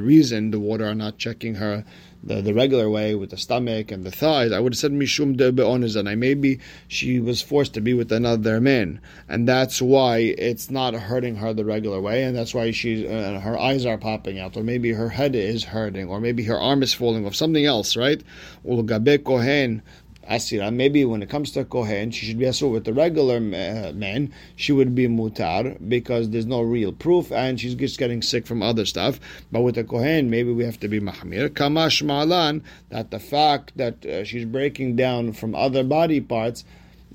reason 0.00 0.50
the 0.50 0.60
water 0.60 0.84
are 0.84 0.94
not 0.94 1.16
checking 1.16 1.54
her 1.54 1.84
the, 2.26 2.42
the 2.42 2.52
regular 2.52 2.90
way 2.90 3.14
with 3.14 3.30
the 3.30 3.36
stomach 3.36 3.90
and 3.90 4.04
the 4.04 4.10
thighs, 4.10 4.52
I 4.52 4.60
would 4.60 4.74
have 4.74 4.78
said 4.78 4.92
mishum 4.92 5.36
de 5.36 5.52
be'onizanai. 5.52 6.18
Maybe 6.18 6.58
she 6.88 7.20
was 7.20 7.40
forced 7.40 7.74
to 7.74 7.80
be 7.80 7.94
with 7.94 8.10
another 8.10 8.60
man, 8.60 9.00
and 9.28 9.48
that's 9.48 9.80
why 9.80 10.18
it's 10.18 10.70
not 10.70 10.94
hurting 10.94 11.36
her 11.36 11.54
the 11.54 11.64
regular 11.64 12.00
way, 12.00 12.24
and 12.24 12.36
that's 12.36 12.52
why 12.54 12.72
she's 12.72 13.06
uh, 13.06 13.40
her 13.42 13.58
eyes 13.58 13.86
are 13.86 13.98
popping 13.98 14.38
out, 14.38 14.56
or 14.56 14.64
maybe 14.64 14.92
her 14.92 15.08
head 15.08 15.34
is 15.36 15.64
hurting, 15.64 16.08
or 16.08 16.20
maybe 16.20 16.42
her 16.44 16.58
arm 16.58 16.82
is 16.82 16.92
falling 16.92 17.24
off, 17.24 17.34
something 17.34 17.64
else, 17.64 17.96
right? 17.96 18.22
Ulgabe 18.66 19.22
kohen 19.24 19.82
asira. 20.28 20.72
Maybe 20.72 21.04
when 21.04 21.22
it 21.22 21.28
comes 21.28 21.50
to 21.52 21.64
kohen, 21.64 22.10
she 22.10 22.26
should 22.26 22.38
be 22.38 22.44
asur 22.44 22.70
with 22.70 22.84
the 22.84 22.92
regular 22.92 23.36
uh, 23.36 23.92
man. 23.92 24.32
She 24.56 24.72
would 24.72 24.94
be 24.94 25.08
mutar 25.08 25.76
because 25.88 26.30
there's 26.30 26.46
no 26.46 26.62
real 26.62 26.92
proof, 26.92 27.32
and 27.32 27.60
she's 27.60 27.74
just 27.74 27.98
getting 27.98 28.22
sick 28.22 28.46
from 28.46 28.62
other 28.62 28.84
stuff. 28.84 29.20
But 29.52 29.62
with 29.62 29.76
the 29.76 29.84
kohen, 29.84 30.30
maybe 30.30 30.52
we 30.52 30.64
have 30.64 30.80
to 30.80 30.88
be 30.88 31.00
mahmir. 31.00 31.48
Kamash 31.50 32.02
malan 32.02 32.62
that 32.90 33.10
the 33.10 33.20
fact 33.20 33.72
that 33.76 34.04
uh, 34.04 34.24
she's 34.24 34.44
breaking 34.44 34.96
down 34.96 35.32
from 35.32 35.54
other 35.54 35.84
body 35.84 36.20
parts 36.20 36.64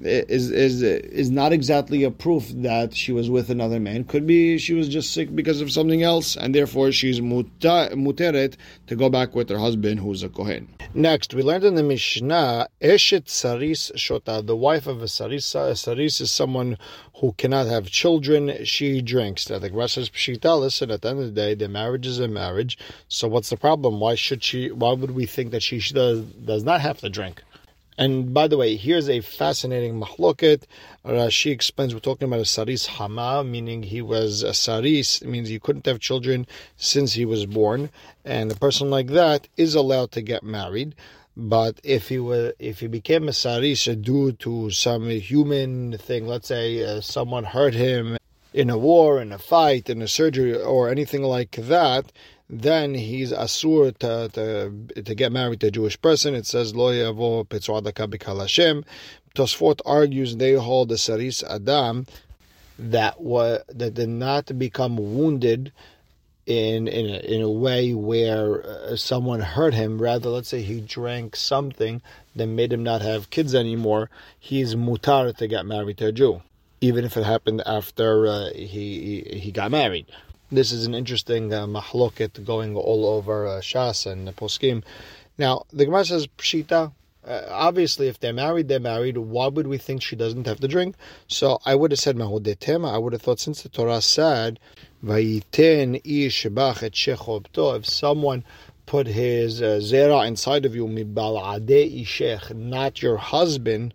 is 0.04 0.52
is 0.52 0.82
is 0.82 1.30
not 1.30 1.54
exactly 1.54 2.04
a 2.04 2.12
proof 2.12 2.50
that 2.50 2.96
she 2.96 3.12
was 3.12 3.30
with 3.30 3.50
another 3.50 3.80
man. 3.80 4.04
Could 4.04 4.26
be 4.26 4.58
she 4.58 4.74
was 4.74 4.88
just 4.88 5.14
sick 5.14 5.36
because 5.36 5.62
of 5.62 5.72
something 5.72 6.04
else, 6.04 6.36
and 6.36 6.54
therefore 6.54 6.92
she's 6.92 7.20
muteret 7.20 8.56
to 8.88 8.96
go 8.96 9.10
back 9.10 9.36
with 9.36 9.50
her 9.50 9.58
husband, 9.58 10.00
who's 10.00 10.24
a 10.24 10.30
kohen. 10.30 10.68
Next, 10.94 11.34
we 11.34 11.44
learned 11.44 11.64
in 11.64 11.76
the 11.76 11.84
Mishnah, 11.84 12.68
eshet 12.82 13.30
saris 13.30 13.92
shota, 13.96 14.46
the 14.46 14.56
wife 14.56 14.88
of 14.88 15.02
a 15.02 15.08
saris. 15.08 15.56
A 15.56 15.76
saris 15.76 16.22
is 16.22 16.32
someone 16.32 16.78
who 17.16 17.34
cannot 17.34 17.68
have 17.68 17.86
children. 17.88 18.66
She 18.66 19.02
drinks. 19.02 19.50
Now 19.50 19.60
the 19.60 19.70
Gemara 19.70 19.90
says 19.90 20.10
pshita. 20.10 20.60
Listen, 20.60 20.92
at 20.92 21.02
the 21.02 21.10
end 21.10 21.20
of 21.20 21.26
the 21.26 21.32
day, 21.32 21.54
the 21.54 21.70
marriage 21.70 22.08
is 22.08 22.20
a 22.20 22.28
marriage. 22.28 22.78
So 23.08 23.28
what's 23.28 23.50
the 23.50 23.58
problem? 23.58 24.00
Why 24.00 24.16
should 24.16 24.44
she? 24.44 24.72
Why 24.72 24.94
would 24.94 25.12
we 25.12 25.26
think 25.26 25.52
that 25.52 25.64
she 25.64 25.80
does 25.94 26.22
does 26.22 26.64
not 26.64 26.82
have 26.82 27.00
to 27.00 27.10
drink? 27.10 27.44
And 27.98 28.34
by 28.34 28.48
the 28.48 28.58
way, 28.58 28.78
here's 28.78 29.10
a 29.10 29.22
fascinating 29.22 30.00
mahloket. 30.00 30.64
Rashi 31.06 31.52
explains 31.52 31.94
we're 31.94 32.00
talking 32.00 32.28
about 32.28 32.40
a 32.40 32.46
saris 32.46 32.86
hama, 32.86 33.44
meaning 33.44 33.84
he 33.84 34.02
was 34.02 34.44
a 34.44 34.54
saris, 34.54 35.24
means 35.24 35.50
he 35.50 35.60
couldn't 35.60 35.86
have 35.86 36.00
children 36.00 36.48
since 36.78 37.14
he 37.14 37.26
was 37.26 37.46
born. 37.46 37.90
And 38.24 38.52
a 38.52 38.56
person 38.56 38.90
like 38.90 39.08
that 39.08 39.48
is 39.58 39.76
allowed 39.76 40.12
to 40.12 40.22
get 40.22 40.44
married. 40.44 40.96
But 41.36 41.80
if 41.84 42.10
he 42.10 42.20
were, 42.20 42.54
if 42.60 42.80
he 42.80 42.88
became 42.88 43.28
a 43.28 43.34
saris 43.34 43.86
due 43.86 44.34
to 44.34 44.70
some 44.70 45.10
human 45.10 45.98
thing, 45.98 46.28
let's 46.28 46.48
say 46.48 46.84
uh, 46.84 47.02
someone 47.02 47.46
hurt 47.46 47.74
him 47.74 48.18
in 48.54 48.70
a 48.70 48.78
war, 48.78 49.22
in 49.22 49.32
a 49.32 49.38
fight, 49.38 49.90
in 49.90 50.02
a 50.02 50.08
surgery, 50.08 50.56
or 50.56 50.90
anything 50.90 51.24
like 51.24 51.52
that, 51.52 52.12
then 52.52 52.94
he's 52.94 53.32
asur 53.32 53.98
to, 54.00 54.30
to, 54.34 55.02
to 55.02 55.16
get 55.16 55.32
married 55.32 55.62
to 55.62 55.68
a 55.68 55.72
Jewish 55.72 56.00
person. 56.02 56.36
It 56.36 56.46
says 56.46 56.76
lo 56.76 56.92
yavo 56.92 57.48
petzuadaka 57.48 58.40
Hashem. 58.40 58.84
Tosfot 59.34 59.80
argues 59.86 60.36
they 60.36 60.54
hold 60.54 60.90
the 60.90 60.98
saris 60.98 61.42
adam 61.44 62.06
that 62.78 63.22
was 63.22 63.62
that 63.70 63.94
did 63.94 64.10
not 64.10 64.60
become 64.60 64.98
wounded 64.98 65.72
in 66.46 66.90
in 66.90 67.06
a, 67.06 67.20
in 67.20 67.42
a 67.42 67.50
way 67.50 67.94
where 67.94 68.66
uh, 68.66 68.96
someone 68.98 69.40
hurt 69.40 69.74
him. 69.74 70.02
Rather, 70.02 70.30
let's 70.30 70.50
say 70.50 70.62
he 70.62 70.82
drank 70.82 71.38
something 71.38 72.02
that 72.36 72.48
made 72.48 72.74
him 72.74 72.84
not 72.84 73.02
have 73.02 73.30
kids 73.30 73.56
anymore. 73.56 74.10
He's 74.38 74.76
mutar 74.76 75.36
to 75.38 75.48
get 75.48 75.66
married 75.66 76.00
to 76.00 76.08
a 76.08 76.12
Jew, 76.12 76.42
even 76.82 77.06
if 77.06 77.16
it 77.16 77.24
happened 77.24 77.64
after 77.66 78.28
uh, 78.28 78.50
he 78.54 79.22
he 79.32 79.52
got 79.52 79.72
married. 79.72 80.08
This 80.54 80.74
is 80.74 80.86
an 80.86 80.94
interesting 80.94 81.54
uh, 81.54 81.66
mahloket 81.66 82.44
going 82.44 82.76
all 82.76 83.06
over 83.06 83.48
uh, 83.48 83.62
Shas 83.62 84.06
and 84.06 84.28
Poskim. 84.36 84.84
Now, 85.38 85.64
the 85.72 85.86
Gemara 85.86 86.04
says, 86.04 86.28
Pshita, 86.28 86.92
uh, 87.26 87.42
obviously, 87.50 88.10
if 88.10 88.20
they're 88.20 88.34
married, 88.34 88.68
they're 88.68 88.82
married. 88.82 89.18
Why 89.18 89.48
would 89.48 89.68
we 89.68 89.78
think 89.78 90.02
she 90.02 90.18
doesn't 90.18 90.48
have 90.48 90.60
to 90.60 90.68
drink? 90.68 90.96
So 91.30 91.60
I 91.66 91.76
would 91.76 91.92
have 91.92 92.02
said 92.02 92.18
Mahudetema. 92.18 92.94
I 92.94 92.98
would 92.98 93.14
have 93.14 93.22
thought 93.22 93.40
since 93.40 93.62
the 93.62 93.70
Torah 93.70 94.02
said, 94.02 94.60
Vayiten 95.02 96.02
ish 96.04 96.46
et 96.46 97.78
if 97.78 97.86
someone 97.86 98.44
put 98.86 99.08
his 99.08 99.62
uh, 99.62 99.80
zera 99.82 100.28
inside 100.28 100.66
of 100.66 100.76
you, 100.76 100.86
mibal 100.86 101.40
ishech, 101.66 102.54
not 102.54 103.02
your 103.02 103.16
husband, 103.16 103.94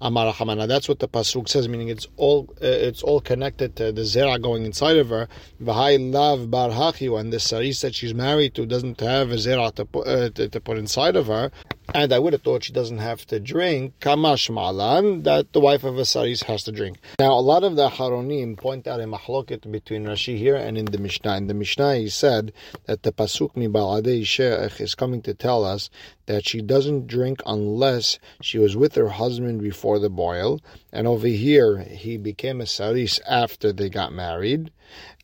Amar 0.00 0.32
Hamana. 0.34 0.68
That's 0.68 0.88
what 0.88 0.98
the 0.98 1.08
pasuk 1.08 1.48
says, 1.48 1.68
meaning 1.68 1.88
it's 1.88 2.06
all 2.16 2.48
uh, 2.62 2.66
it's 2.66 3.02
all 3.02 3.20
connected 3.20 3.76
to 3.76 3.92
the 3.92 4.02
zera 4.02 4.40
going 4.40 4.66
inside 4.66 4.98
of 4.98 5.08
her. 5.08 5.26
V'hai 5.62 6.12
lav 6.12 6.50
bar 6.50 6.70
and 7.18 7.32
the 7.32 7.40
saris 7.40 7.80
that 7.80 7.94
she's 7.94 8.12
married 8.12 8.54
to 8.56 8.66
doesn't 8.66 9.00
have 9.00 9.30
a 9.30 9.36
zera 9.36 9.74
to 9.74 9.98
uh, 10.00 10.28
to, 10.30 10.48
to, 10.48 10.60
put 10.60 10.76
inside 10.76 11.16
of 11.16 11.28
her. 11.28 11.50
And 11.94 12.12
I 12.12 12.18
would 12.18 12.32
have 12.32 12.42
thought 12.42 12.64
she 12.64 12.72
doesn't 12.72 12.98
have 12.98 13.24
to 13.26 13.38
drink 13.38 13.94
kamash 14.00 14.50
malan 14.50 15.22
that 15.22 15.52
the 15.52 15.60
wife 15.60 15.84
of 15.84 15.96
a 15.98 16.04
saris 16.04 16.42
has 16.42 16.64
to 16.64 16.72
drink. 16.72 16.98
Now, 17.18 17.32
a 17.32 17.40
lot 17.40 17.64
of 17.64 17.76
the 17.76 17.88
haronim 17.88 18.56
point 18.56 18.86
out 18.86 19.00
a 19.00 19.04
mahloket 19.04 19.70
between 19.70 20.04
Rashi 20.04 20.36
here 20.36 20.56
and 20.56 20.76
in 20.76 20.86
the 20.86 20.98
Mishnah. 20.98 21.36
In 21.36 21.46
the 21.46 21.54
Mishnah, 21.54 21.96
he 21.96 22.08
said 22.08 22.52
that 22.86 23.02
the 23.02 23.12
pasuk 23.12 23.56
mi 23.56 23.68
baladei 23.68 24.80
is 24.80 24.94
coming 24.94 25.22
to 25.22 25.34
tell 25.34 25.64
us 25.64 25.88
that 26.26 26.46
she 26.46 26.60
doesn't 26.60 27.06
drink 27.06 27.40
unless 27.46 28.18
she 28.42 28.58
was 28.58 28.76
with 28.76 28.94
her 28.96 29.08
husband 29.08 29.62
before 29.62 29.98
the 29.98 30.10
boil. 30.10 30.60
And 30.92 31.06
over 31.06 31.28
here, 31.28 31.78
he 31.78 32.16
became 32.16 32.60
a 32.60 32.66
saris 32.66 33.20
after 33.28 33.72
they 33.72 33.88
got 33.88 34.12
married. 34.12 34.70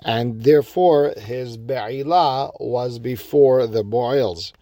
And 0.04 0.42
therefore, 0.42 1.14
his 1.16 1.56
be'ilah 1.56 2.52
was 2.60 2.98
before 2.98 3.66
the 3.66 3.84
boils. 3.84 4.52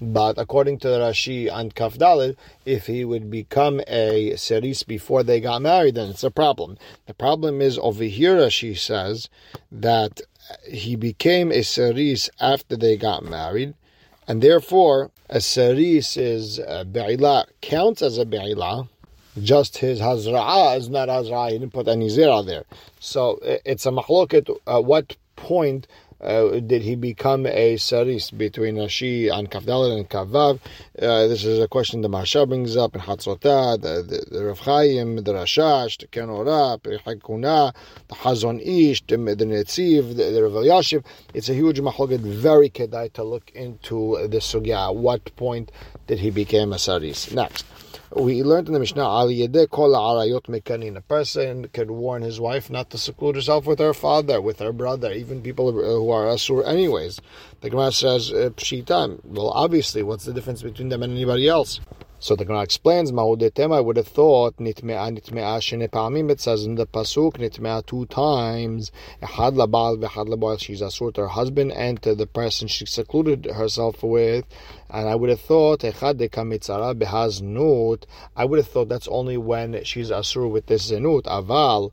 But 0.00 0.36
according 0.36 0.78
to 0.80 0.88
Rashi 0.88 1.50
and 1.50 1.74
Kafdalid, 1.74 2.36
if 2.66 2.86
he 2.86 3.04
would 3.04 3.30
become 3.30 3.80
a 3.86 4.36
seris 4.36 4.82
before 4.82 5.22
they 5.22 5.40
got 5.40 5.62
married, 5.62 5.94
then 5.94 6.10
it's 6.10 6.24
a 6.24 6.30
problem. 6.30 6.76
The 7.06 7.14
problem 7.14 7.62
is 7.62 7.78
over 7.78 8.04
here, 8.04 8.36
Rashi 8.36 8.76
says 8.76 9.30
that 9.72 10.20
he 10.70 10.96
became 10.96 11.50
a 11.50 11.62
seris 11.62 12.28
after 12.40 12.76
they 12.76 12.96
got 12.96 13.24
married, 13.24 13.74
and 14.28 14.42
therefore 14.42 15.10
a 15.30 15.40
seris 15.40 16.16
is 16.16 16.58
a 16.58 16.84
be'ilah 16.84 17.46
counts 17.62 18.02
as 18.02 18.18
a 18.18 18.26
be'ilah. 18.26 18.88
Just 19.42 19.78
his 19.78 20.00
hazra'ah 20.00 20.78
is 20.78 20.88
not 20.88 21.08
hazra'ah. 21.08 21.52
He 21.52 21.58
didn't 21.58 21.72
put 21.72 21.88
any 21.88 22.08
zera 22.08 22.44
there. 22.46 22.64
So 23.00 23.38
it's 23.42 23.86
a 23.86 23.90
mahloket 23.90 24.48
at 24.48 24.56
uh, 24.66 24.80
what 24.80 25.16
point 25.36 25.86
uh, 26.20 26.60
did 26.60 26.82
he 26.82 26.96
become 26.96 27.46
a 27.46 27.76
saris 27.76 28.30
between 28.30 28.76
Rashi 28.76 29.32
and 29.32 29.50
Kavdal 29.50 29.96
and 29.96 30.08
Kavav? 30.08 30.58
Uh, 31.00 31.26
this 31.26 31.44
is 31.44 31.58
a 31.58 31.68
question 31.68 32.00
the 32.00 32.08
Maharsha 32.08 32.48
brings 32.48 32.76
up 32.76 32.94
in 32.94 33.00
Hatzotah, 33.00 33.80
the, 33.80 34.02
the, 34.02 34.38
the 34.38 34.44
Rav 34.44 34.58
Chaim, 34.60 35.16
the 35.16 35.32
Rashash, 35.32 35.98
the 35.98 36.06
Kenora, 36.06 36.78
Kuna, 37.24 37.72
the 38.08 38.14
Hazon 38.14 38.60
Ish, 38.60 39.02
the, 39.06 39.16
the 39.16 39.44
Netziv, 39.44 40.16
the, 40.16 40.30
the 40.30 40.42
Rav 40.42 40.52
Yashiv. 40.64 41.04
It's 41.34 41.48
a 41.48 41.54
huge 41.54 41.80
mahoget, 41.80 42.20
very 42.20 42.70
kedai 42.70 43.12
to 43.12 43.22
look 43.22 43.50
into 43.50 44.26
the 44.28 44.38
sugya. 44.38 44.88
At 44.88 44.96
what 44.96 45.36
point 45.36 45.70
did 46.06 46.18
he 46.18 46.30
become 46.30 46.72
a 46.72 46.78
saris? 46.78 47.30
Next 47.32 47.64
we 48.14 48.42
learned 48.42 48.68
in 48.68 48.74
the 48.74 48.80
Mishnah, 48.80 49.02
A 50.96 51.00
person 51.00 51.68
could 51.68 51.90
warn 51.90 52.22
his 52.22 52.40
wife 52.40 52.70
not 52.70 52.90
to 52.90 52.98
seclude 52.98 53.34
herself 53.36 53.66
with 53.66 53.78
her 53.78 53.94
father, 53.94 54.40
with 54.40 54.58
her 54.60 54.72
brother, 54.72 55.12
even 55.12 55.42
people 55.42 55.72
who 55.72 56.10
are 56.10 56.26
asur 56.26 56.66
anyways. 56.66 57.20
The 57.60 57.70
Gemara 57.70 57.92
says, 57.92 58.32
uh, 58.32 58.50
Pshita. 58.56 59.20
Well, 59.24 59.50
obviously, 59.50 60.02
what's 60.02 60.24
the 60.24 60.32
difference 60.32 60.62
between 60.62 60.88
them 60.88 61.02
and 61.02 61.12
anybody 61.12 61.48
else? 61.48 61.80
So 62.18 62.34
the 62.34 62.46
Gemara 62.46 62.62
explains, 62.62 63.12
Ma'udetem, 63.12 63.74
I 63.74 63.80
would 63.80 63.98
have 63.98 64.08
thought, 64.08 64.56
Nitme'a, 64.56 65.12
Nitme'a, 65.12 65.60
Shene 65.60 65.86
Pa'amim, 65.86 66.30
it 66.30 66.40
says 66.40 66.64
in 66.64 66.76
the 66.76 66.86
Pasuk, 66.86 67.34
Nitme'a 67.34 67.84
two 67.84 68.06
times, 68.06 68.90
Echad 69.22 69.54
Labal, 69.54 69.98
Laboil, 69.98 70.58
she's 70.58 70.80
asur 70.80 71.12
to 71.12 71.22
her 71.22 71.28
husband 71.28 71.72
and 71.72 72.00
to 72.00 72.14
the 72.14 72.26
person 72.26 72.68
she 72.68 72.86
secluded 72.86 73.44
herself 73.44 74.02
with. 74.02 74.46
And 74.88 75.10
I 75.10 75.14
would 75.14 75.28
have 75.28 75.42
thought, 75.42 75.80
Echad 75.80 76.14
Dekamitzara 76.14 76.98
Behaz 76.98 77.42
Nut, 77.42 78.06
I 78.34 78.46
would 78.46 78.60
have 78.60 78.68
thought 78.68 78.88
that's 78.88 79.08
only 79.08 79.36
when 79.36 79.84
she's 79.84 80.10
asur 80.10 80.50
with 80.50 80.66
this 80.66 80.90
Zenut, 80.90 81.24
Aval, 81.24 81.92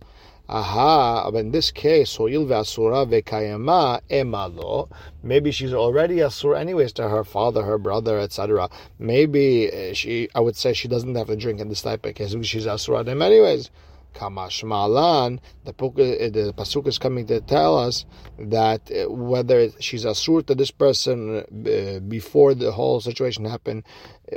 Aha, 0.49 1.31
but 1.31 1.37
in 1.37 1.51
this 1.51 1.71
case, 1.71 2.17
hoil 2.17 2.45
ve'asura 2.45 3.07
ve'kayama 3.07 4.01
emalo. 4.09 4.89
Maybe 5.23 5.51
she's 5.51 5.73
already 5.73 6.17
asur 6.17 6.59
anyways 6.59 6.91
to 6.93 7.07
her 7.07 7.23
father, 7.23 7.63
her 7.63 7.77
brother, 7.77 8.19
etc. 8.19 8.69
Maybe 8.99 9.71
eh, 9.71 9.93
she, 9.93 10.27
I 10.35 10.41
would 10.41 10.57
say 10.57 10.73
she 10.73 10.89
doesn't 10.89 11.15
have 11.15 11.27
to 11.27 11.37
drink 11.37 11.61
in 11.61 11.69
this 11.69 11.81
type 11.81 12.05
of 12.05 12.15
case. 12.15 12.33
because 12.33 12.47
She's 12.47 12.65
asur 12.65 13.05
them 13.05 13.21
anyways. 13.21 13.71
Kamash 14.15 14.63
Malan, 14.65 15.39
the, 15.63 15.71
eh, 15.71 16.29
the 16.29 16.53
pasuk 16.55 16.87
is 16.87 16.99
coming 16.99 17.25
to 17.27 17.39
tell 17.39 17.77
us 17.77 18.05
that 18.37 18.81
eh, 18.91 19.05
whether 19.05 19.69
she's 19.79 20.03
asur 20.03 20.45
to 20.45 20.55
this 20.55 20.71
person 20.71 22.03
before 22.09 22.53
the 22.53 22.73
whole 22.73 22.99
situation 22.99 23.45
happened 23.45 23.83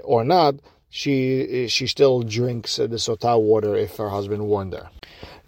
or 0.05 0.23
not, 0.23 0.55
she 0.89 1.67
she 1.69 1.87
still 1.87 2.23
drinks 2.23 2.77
the 2.77 2.87
sotah 2.89 3.41
water 3.41 3.75
if 3.77 3.97
her 3.97 4.09
husband 4.09 4.47
warned 4.47 4.73
her. 4.73 4.89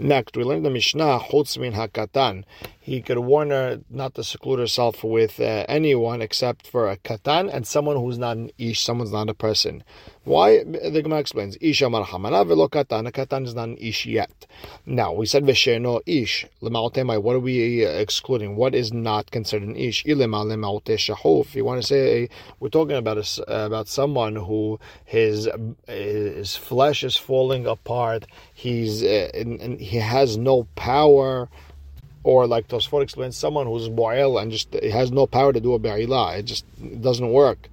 Next, 0.01 0.37
we 0.37 0.45
learned 0.45 0.65
the 0.65 0.71
Mishnah, 0.71 1.19
Chutz 1.31 1.59
min 1.59 1.73
hakatan. 1.73 2.45
He 2.81 3.03
could 3.03 3.19
warn 3.19 3.51
her 3.51 3.81
not 3.91 4.15
to 4.15 4.25
seclude 4.25 4.61
herself 4.61 5.05
with 5.05 5.41
uh, 5.41 5.67
anyone 5.69 6.23
except 6.23 6.67
for 6.67 6.89
a 6.89 6.97
katan 6.97 7.53
and 7.53 7.67
someone 7.67 7.97
who's 7.97 8.17
not 8.17 8.37
an 8.39 8.51
ish, 8.57 8.81
someone's 8.81 9.13
not 9.13 9.29
a 9.29 9.35
person. 9.35 9.85
Why? 10.25 10.63
The 10.65 11.03
Gemara 11.03 11.19
explains, 11.19 11.59
Ish 11.61 11.83
amar 11.83 12.05
hamana 12.05 12.47
velo 12.47 12.69
katan. 12.69 13.09
A 13.09 13.13
katan 13.13 13.45
is 13.45 13.55
not 13.55 13.69
an 13.69 13.77
ish 13.79 14.07
yet. 14.07 14.47
Now, 14.87 15.13
we 15.13 15.27
said 15.27 15.45
v'sheno 15.45 16.01
ish. 16.07 16.47
Lema'otemai, 16.63 17.21
what 17.21 17.37
are 17.37 17.41
we 17.41 17.85
uh, 17.85 17.91
excluding? 17.91 18.57
What 18.57 18.75
is 18.75 18.93
not 18.93 19.31
considered 19.31 19.69
an 19.69 19.77
ish? 19.77 20.05
Ilema 20.05 20.45
lema'ote 20.47 20.97
shahuf. 20.97 21.55
You 21.55 21.65
want 21.65 21.83
to 21.83 21.87
say, 21.87 22.31
we're 22.61 22.69
talking 22.69 22.97
about 22.97 23.19
a, 23.19 23.67
about 23.67 23.89
someone 23.89 24.37
who 24.37 24.79
his, 25.05 25.49
his 25.87 26.57
flesh 26.57 27.05
is 27.05 27.17
falling 27.17 27.67
apart, 27.67 28.27
he's 28.59 29.05
uh, 29.05 29.31
and, 29.35 29.61
and 29.61 29.81
he 29.81 29.99
has 29.99 30.37
no 30.37 30.65
power, 30.75 31.49
or 32.25 32.47
like 32.47 32.67
Tosfot 32.69 33.03
explains, 33.03 33.37
someone 33.37 33.67
who's 33.67 33.89
boil 33.89 34.39
and 34.39 34.51
just 34.51 34.75
has 34.75 35.13
no 35.13 35.27
power 35.27 35.53
to 35.53 35.61
do 35.61 35.75
a 35.75 35.79
be'ilah. 35.79 36.39
It 36.39 36.45
just 36.45 36.65
it 36.83 37.01
doesn't 37.01 37.33
work. 37.33 37.69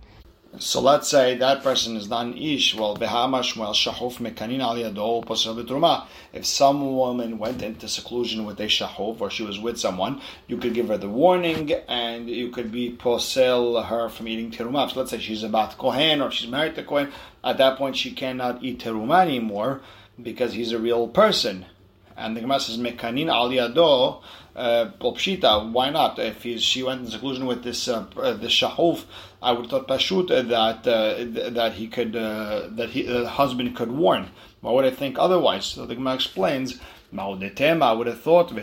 So 0.57 0.79
let's 0.79 1.09
say 1.09 1.35
that 1.35 1.63
person 1.63 1.97
is 1.97 2.07
not 2.07 2.27
an 2.27 2.37
ish. 2.37 2.75
Well, 2.75 2.95
behamash 2.95 3.57
well, 3.57 3.73
shahuf 3.73 4.19
mekanin 4.19 4.61
al 4.61 6.07
If 6.31 6.45
some 6.45 6.95
woman 6.95 7.39
went 7.39 7.61
into 7.61 7.89
seclusion 7.89 8.45
with 8.45 8.59
a 8.61 8.67
shahuf, 8.67 9.19
or 9.19 9.29
she 9.29 9.43
was 9.43 9.59
with 9.59 9.77
someone, 9.77 10.21
you 10.47 10.57
could 10.57 10.73
give 10.73 10.87
her 10.87 10.97
the 10.97 11.09
warning, 11.09 11.73
and 11.89 12.29
you 12.29 12.49
could 12.51 12.71
be 12.71 12.91
posel 12.91 13.83
her 13.85 14.07
from 14.07 14.27
eating 14.29 14.51
terumah. 14.51 14.89
So 14.91 14.99
let's 14.99 15.11
say 15.11 15.19
she's 15.19 15.43
about 15.43 15.77
kohen, 15.77 16.21
or 16.21 16.31
she's 16.31 16.49
married 16.49 16.75
to 16.75 16.83
kohen. 16.83 17.11
At 17.43 17.57
that 17.57 17.77
point, 17.77 17.97
she 17.97 18.11
cannot 18.11 18.63
eat 18.63 18.79
terumah 18.79 19.23
anymore 19.23 19.81
because 20.21 20.53
he's 20.53 20.71
a 20.71 20.79
real 20.79 21.07
person. 21.07 21.65
And 22.17 22.35
the 22.35 22.41
Gemara 22.41 22.59
says, 22.59 22.77
Mekanin 22.77 23.27
al 23.27 23.49
yado, 23.49 24.21
uh, 24.55 24.91
why 25.71 25.89
not? 25.89 26.17
If 26.17 26.43
he's, 26.43 26.63
she 26.63 26.81
went 26.81 27.01
in 27.01 27.07
seclusion 27.07 27.45
with 27.45 27.63
this 27.63 27.89
uh, 27.89 28.05
uh 28.15 28.33
this 28.33 28.53
shahuf, 28.53 29.03
I 29.41 29.51
would 29.51 29.69
thought 29.69 29.87
pashut 29.87 30.29
that 30.29 30.87
uh, 30.87 31.49
that 31.51 31.73
he 31.73 31.87
could 31.87 32.15
uh, 32.15 32.67
that 32.69 32.91
he, 32.91 33.03
the 33.03 33.27
husband 33.27 33.75
could 33.75 33.91
warn. 33.91 34.29
Why 34.61 34.71
would 34.71 34.85
I 34.85 34.91
think 34.91 35.19
otherwise? 35.19 35.65
So 35.65 35.85
the 35.85 35.95
Gemara 35.95 36.15
explains. 36.15 36.79
I 37.17 37.27
would 37.27 38.07
have 38.07 38.19
thought 38.19 38.53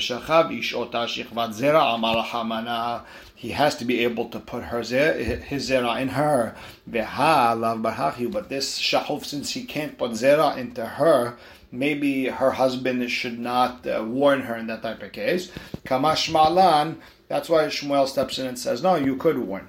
he 3.43 3.51
has 3.51 3.75
to 3.75 3.85
be 3.85 4.05
able 4.05 4.29
to 4.29 4.39
put 4.39 4.63
her 4.63 4.83
his 4.83 5.69
zera 5.69 6.01
in 6.01 6.11
her. 6.11 6.55
But 6.87 8.49
this 8.49 8.79
shahuf, 8.79 9.25
since 9.25 9.51
he 9.51 9.65
can't 9.65 9.99
put 9.99 10.13
zera 10.13 10.57
into 10.57 10.87
her, 10.87 11.37
maybe 11.73 12.27
her 12.27 12.53
husband 12.53 13.11
should 13.11 13.41
not 13.41 13.85
uh, 13.85 14.05
warn 14.07 14.43
her 14.43 14.55
in 14.55 14.69
that 14.69 14.83
type 14.83 15.03
of 15.03 15.11
case. 15.11 15.51
Kamash 15.85 16.31
malan, 16.31 17.01
that's 17.27 17.49
why 17.49 17.65
Shmuel 17.65 18.07
steps 18.07 18.39
in 18.39 18.47
and 18.47 18.57
says, 18.57 18.81
no, 18.81 18.95
you 18.95 19.17
could 19.17 19.39
warn. 19.39 19.69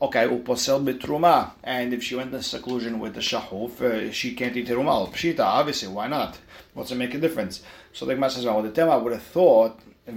Okay, 0.00 0.28
uposel 0.28 0.84
bitruma, 0.84 1.50
and 1.64 1.92
if 1.92 2.04
she 2.04 2.14
went 2.14 2.32
in 2.32 2.40
seclusion 2.40 3.00
with 3.00 3.14
the 3.14 3.20
shahuf, 3.20 3.80
uh, 3.80 4.12
she 4.12 4.32
can't 4.32 4.56
eat 4.56 4.68
teruma. 4.68 5.10
Pshita, 5.12 5.40
obviously, 5.40 5.88
why 5.88 6.06
not? 6.06 6.38
What's 6.74 6.90
it 6.90 6.94
make 6.96 7.14
a 7.14 7.18
difference? 7.18 7.62
So 7.92 8.06
the 8.06 8.14
Gemara 8.14 8.30
says, 8.30 8.46
well, 8.46 8.62
the 8.62 8.70
tema 8.70 8.92
I 8.92 8.96
would 8.96 9.12
have 9.12 9.22
thought 9.22 9.80
I 10.04 10.10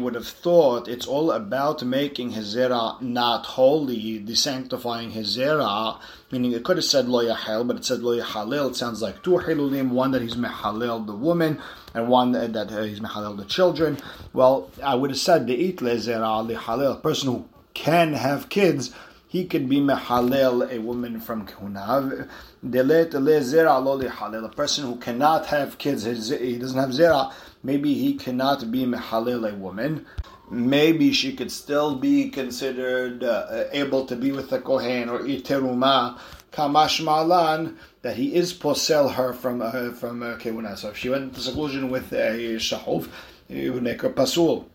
would 0.00 0.14
have 0.14 0.26
thought 0.26 0.88
it's 0.88 1.06
all 1.06 1.30
about 1.30 1.82
making 1.82 2.30
his 2.30 2.56
zera 2.56 3.02
not 3.02 3.44
holy, 3.44 4.18
desanctifying 4.18 5.10
his 5.10 5.36
zera. 5.36 6.00
Meaning 6.30 6.52
it 6.52 6.64
could 6.64 6.78
have 6.78 6.86
said 6.86 7.06
lo 7.06 7.20
yahel, 7.20 7.64
but 7.64 7.76
it 7.76 7.84
said 7.84 8.00
lo 8.00 8.18
yahalil. 8.18 8.70
It 8.70 8.76
sounds 8.76 9.02
like 9.02 9.22
two 9.22 9.32
hilulim, 9.32 9.90
one 9.90 10.12
that 10.12 10.22
he's 10.22 10.36
mehalil 10.36 11.06
the 11.06 11.14
woman, 11.14 11.60
and 11.92 12.08
one 12.08 12.32
that, 12.32 12.56
uh, 12.56 12.82
he's 12.84 13.00
mehalil 13.00 13.36
the 13.36 13.44
children. 13.44 13.98
Well, 14.32 14.70
I 14.82 14.94
would 14.94 15.10
have 15.10 15.18
said 15.18 15.46
the 15.46 15.68
it 15.68 15.82
le 15.82 15.96
zera 15.96 16.48
halil, 16.56 16.92
a 16.92 16.96
person 16.96 17.30
who 17.30 17.44
can 17.74 18.14
have 18.14 18.48
kids 18.48 18.90
he 19.32 19.46
could 19.46 19.66
be 19.66 19.80
mehalel 19.80 20.70
a 20.70 20.78
woman 20.78 21.18
from 21.18 21.46
kahuna. 21.46 22.28
A 22.64 24.52
person 24.54 24.84
who 24.84 24.96
cannot 24.96 25.46
have 25.46 25.78
kids, 25.78 26.04
he 26.04 26.58
doesn't 26.58 26.78
have 26.78 26.90
zera, 26.90 27.32
maybe 27.64 27.94
he 27.94 28.14
cannot 28.14 28.70
be 28.70 28.84
mehalel 28.84 29.50
a 29.50 29.54
woman. 29.56 30.06
Maybe 30.48 31.12
she 31.12 31.34
could 31.34 31.50
still 31.50 31.96
be 31.96 32.28
considered 32.28 33.24
uh, 33.24 33.64
able 33.72 34.06
to 34.06 34.14
be 34.14 34.30
with 34.30 34.50
the 34.50 34.60
kohen 34.60 35.08
or 35.08 35.20
iteruma 35.20 36.18
kamash 36.52 37.02
malan 37.02 37.78
that 38.02 38.16
he 38.16 38.34
is 38.34 38.52
posel 38.52 39.12
her 39.14 39.32
from 39.32 39.62
uh, 39.62 39.90
from 39.92 40.22
uh. 40.22 40.76
So 40.76 40.90
if 40.90 40.98
she 40.98 41.08
went 41.08 41.24
into 41.24 41.40
seclusion 41.40 41.90
with 41.90 42.12
a 42.12 42.56
shahuf, 42.56 43.08
it 43.48 43.72
would 43.72 43.82
make 43.82 44.02
her 44.02 44.10
pasul. 44.10 44.68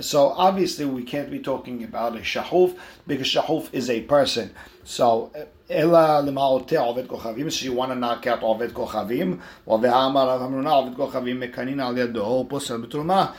So 0.00 0.28
obviously 0.28 0.84
we 0.84 1.02
can't 1.02 1.30
be 1.30 1.40
talking 1.40 1.82
about 1.82 2.16
a 2.16 2.20
shahuf 2.20 2.76
because 3.06 3.26
shahuf 3.26 3.68
is 3.72 3.90
a 3.90 4.02
person. 4.02 4.52
So 4.84 5.32
uh, 5.34 5.44
Ela 5.68 6.22
lemaote 6.24 6.72
Ovid 6.74 7.08
Kochavim. 7.08 7.50
So 7.50 7.64
you 7.64 7.72
want 7.72 7.90
to 7.90 7.96
knock 7.96 8.26
out 8.26 8.42
Ovid 8.42 8.72
Kochavim. 8.72 9.40
Well, 9.64 9.78
the 9.78 9.92
Amar 9.92 10.26
Rav 10.28 10.40
Hamnuna 10.40 10.82
Ovid 10.82 10.96
Kochavim 10.96 11.38
mekanin 11.38 11.80
al 11.80 11.94
yadoh 11.94 12.48
posel 12.48 12.84
b'truma. 12.84 13.34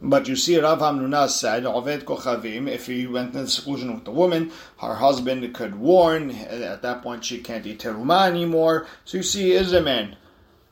But 0.00 0.28
you 0.28 0.36
see, 0.36 0.58
Rav 0.58 0.78
Hamnuna 0.78 1.28
said, 1.28 1.64
Oved 1.64 2.04
Kochavim, 2.04 2.68
if 2.70 2.86
he 2.86 3.08
went 3.08 3.34
into 3.34 3.48
seclusion 3.48 3.92
with 3.94 4.04
the 4.04 4.12
woman, 4.12 4.52
her 4.80 4.94
husband 4.94 5.52
could 5.54 5.74
warn. 5.74 6.30
At 6.30 6.82
that 6.82 7.02
point, 7.02 7.24
she 7.24 7.38
can't 7.38 7.66
eat 7.66 7.80
teruma 7.80 8.28
anymore. 8.28 8.86
So 9.04 9.16
you 9.16 9.24
see, 9.24 9.52
is 9.52 9.72
a 9.72 9.82
man. 9.82 10.16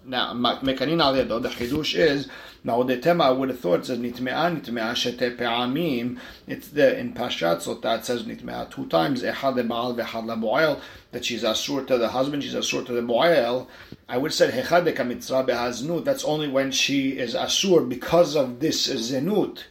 Now, 0.08 0.32
Mekanin 0.34 1.02
al 1.02 1.40
the 1.40 1.48
Chidush 1.48 1.98
is 1.98 2.28
now 2.62 2.80
the 2.84 2.96
tema 2.96 3.24
I 3.24 3.30
would 3.30 3.48
have 3.48 3.58
thought 3.58 3.86
says 3.86 3.98
nitmea 3.98 4.60
nitmea 4.60 4.92
shete 4.92 5.36
pe'amim. 5.36 6.20
It's 6.46 6.68
the 6.68 6.96
in 6.96 7.12
Pashat 7.12 7.56
Sotah 7.56 7.98
it 7.98 8.04
says 8.04 8.22
nitmea 8.22 8.70
two 8.70 8.86
times 8.86 9.24
echad 9.24 9.56
lebaal 9.56 9.96
vechad 9.96 10.26
leboel 10.26 10.80
that 11.10 11.24
she's 11.24 11.42
asur 11.42 11.84
to 11.88 11.98
the 11.98 12.06
husband, 12.06 12.44
she's 12.44 12.54
asur 12.54 12.86
to 12.86 12.92
the 12.92 13.00
boel. 13.00 13.66
I 14.08 14.16
would 14.16 14.32
say 14.32 14.48
hechad 14.48 14.86
kamitzra 14.94 15.44
behaznut. 15.44 16.04
That's 16.04 16.22
only 16.22 16.46
when 16.46 16.70
she 16.70 17.18
is 17.18 17.34
asur 17.34 17.88
because 17.88 18.36
of 18.36 18.60
this 18.60 18.86
zenut. 18.86 19.64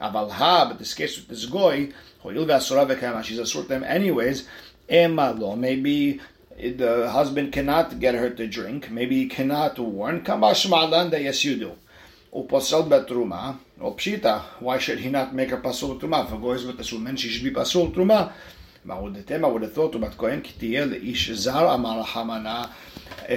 Aval 0.00 0.32
ha, 0.32 0.66
but 0.68 0.80
this 0.80 0.94
case 0.94 1.16
with 1.16 1.28
this 1.28 1.46
goy, 1.46 1.92
hoyil 2.24 2.44
ve'asura 2.44 2.92
v'kama, 2.92 3.22
she's 3.22 3.38
asur 3.38 3.68
them 3.68 3.84
anyways. 3.84 4.48
Emalo, 4.90 5.56
maybe 5.56 6.20
the 6.58 7.10
husband 7.10 7.52
cannot 7.52 7.98
get 8.00 8.14
her 8.14 8.30
to 8.30 8.46
drink. 8.46 8.90
Maybe 8.90 9.16
he 9.16 9.28
cannot 9.28 9.78
warn. 9.78 10.22
Kamash 10.22 10.68
ma'alan 10.68 11.10
that 11.10 11.22
yes 11.22 11.44
you 11.44 11.56
do. 11.56 11.72
Upasal 12.34 12.88
betruma, 12.88 13.58
or 13.80 13.94
pshita, 13.94 14.42
why 14.60 14.78
should 14.78 14.98
he 14.98 15.08
not 15.08 15.34
make 15.34 15.52
a 15.52 15.56
pasul 15.58 15.98
truma? 15.98 16.24
If 16.24 16.32
a 16.32 16.38
goes 16.38 16.64
with 16.66 16.76
the 16.76 16.82
sumen, 16.82 17.16
she 17.18 17.28
should 17.28 17.44
be 17.44 17.50
pasul 17.50 17.90
truma. 17.92 18.32
I 18.88 18.98
would 19.00 19.62
have 19.62 19.72
thought 19.72 19.94
about 19.96 20.16
Kohen 20.16 20.42
Kitiyel 20.42 20.94
ish 21.10 21.32
zar 21.32 21.74
amar 21.74 22.04
hamana. 22.04 22.70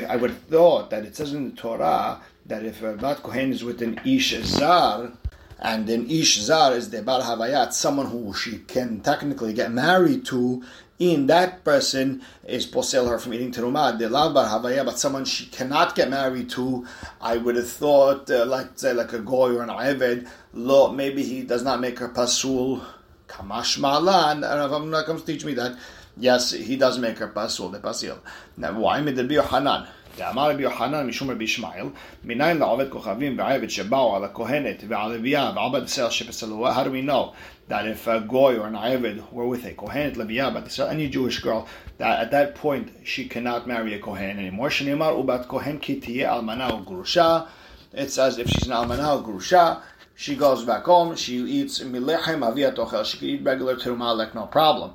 I 0.08 0.16
would 0.16 0.30
have 0.30 0.42
thought 0.44 0.90
that 0.92 1.06
it 1.06 1.16
says 1.16 1.34
in 1.34 1.50
the 1.50 1.56
Torah 1.56 2.22
that 2.46 2.64
if 2.64 2.84
a 2.84 2.94
bat 2.94 3.24
Kohen 3.24 3.52
is 3.52 3.64
with 3.64 3.82
an 3.82 4.00
ish 4.06 4.36
zar, 4.44 5.12
and 5.60 5.88
then 5.88 6.10
ish 6.10 6.40
zar 6.40 6.74
is 6.74 6.90
the 6.92 7.02
bar 7.02 7.22
havayat, 7.22 7.74
someone 7.74 8.06
who 8.06 8.34
she 8.34 8.60
can 8.60 9.00
technically 9.02 9.54
get 9.54 9.72
married 9.72 10.24
to, 10.28 10.64
in 11.00 11.28
that 11.28 11.64
person 11.64 12.22
is 12.46 12.68
posel 12.68 13.08
her 13.08 13.18
from 13.18 13.34
eating 13.34 13.52
terumah. 13.52 13.98
The 13.98 14.10
bar 14.10 14.34
havaya, 14.34 14.86
but 14.86 15.00
someone 15.00 15.26
she 15.26 15.46
cannot 15.46 15.96
get 15.96 16.10
married 16.10 16.50
to, 16.52 16.86
I 17.22 17.38
would 17.38 17.56
have 17.56 17.70
thought, 17.70 18.30
uh, 18.30 18.46
like 18.46 18.78
say 18.78 18.94
like 18.94 19.14
a 19.14 19.20
goy 19.20 19.56
or 19.56 19.64
an 19.64 19.70
ayved, 19.70 20.28
lo, 20.54 20.92
maybe 20.92 21.24
he 21.24 21.44
does 21.44 21.64
not 21.64 21.80
make 21.80 22.00
her 22.00 22.10
pasul. 22.10 22.86
Kamash 23.28 23.80
malan. 23.80 24.44
I'm 24.44 24.90
not 24.90 25.06
comes 25.06 25.22
to 25.22 25.32
teach 25.32 25.46
me 25.46 25.54
that 25.54 25.78
Yes, 26.17 26.53
he 26.53 26.77
does 26.77 26.99
make 26.99 27.19
her 27.19 27.29
pasul, 27.29 27.71
the 27.71 27.81
pasil. 27.81 28.19
Now, 28.57 28.79
why? 28.79 29.01
Hanan. 29.01 29.89
דאמר 30.19 30.51
רבי 30.51 30.63
יוחנן 30.63 31.07
משום 31.07 31.31
רבי 31.31 31.45
ישמעאל, 31.45 31.87
מניין 32.25 32.59
לעובד 32.59 32.91
כוכבים 32.91 33.39
ועבד 33.39 33.71
שבאו 33.71 34.17
על 34.17 34.25
הכהנת 34.25 34.85
ועל 34.89 35.13
לוויה 35.13 35.53
ועל 35.57 35.71
בת 35.73 35.85
ישראל 35.85 36.11
שפסלוה, 36.11 36.75
how 36.75 36.85
do 36.85 36.91
we 36.91 37.03
know 37.03 37.33
that 37.69 37.87
if 37.87 38.07
a 38.07 38.21
goy 38.21 38.57
or 38.57 38.67
an 38.67 38.77
Avid 38.77 39.23
were 39.33 39.47
with 39.47 39.65
a 39.65 39.73
Kohenet, 39.73 40.17
Leviah, 40.17 40.53
but 40.53 40.79
any 40.79 41.09
Jewish 41.09 41.41
girl, 41.41 41.67
that 41.99 42.21
at 42.21 42.31
that 42.31 42.55
point 42.55 42.93
she 43.03 43.27
cannot 43.27 43.67
marry 43.67 43.95
a 43.95 43.99
Kohen 43.99 44.39
anymore. 44.39 44.69
Shnimar 44.69 45.13
ubat 45.21 45.49
Kohen 45.49 45.81
kitiye 45.81 46.29
almana 46.29 46.85
gurusha. 46.85 47.49
It 47.93 48.11
says 48.13 48.39
if 48.39 48.49
she's 48.49 48.67
an 48.67 48.73
almana 48.73 49.25
gurusha, 49.25 49.81
she 50.15 50.37
goes 50.37 50.65
back 50.65 50.85
home, 50.85 51.17
she 51.17 51.39
eats 51.39 51.81
milechem 51.81 52.41
aviyat 52.49 52.77
ochel, 52.77 53.05
she 53.05 53.19
can 53.19 53.29
eat 53.29 53.43
regular 53.43 53.77
teruma 53.77 54.17
like 54.17 54.35
no 54.35 54.47
problem 54.47 54.93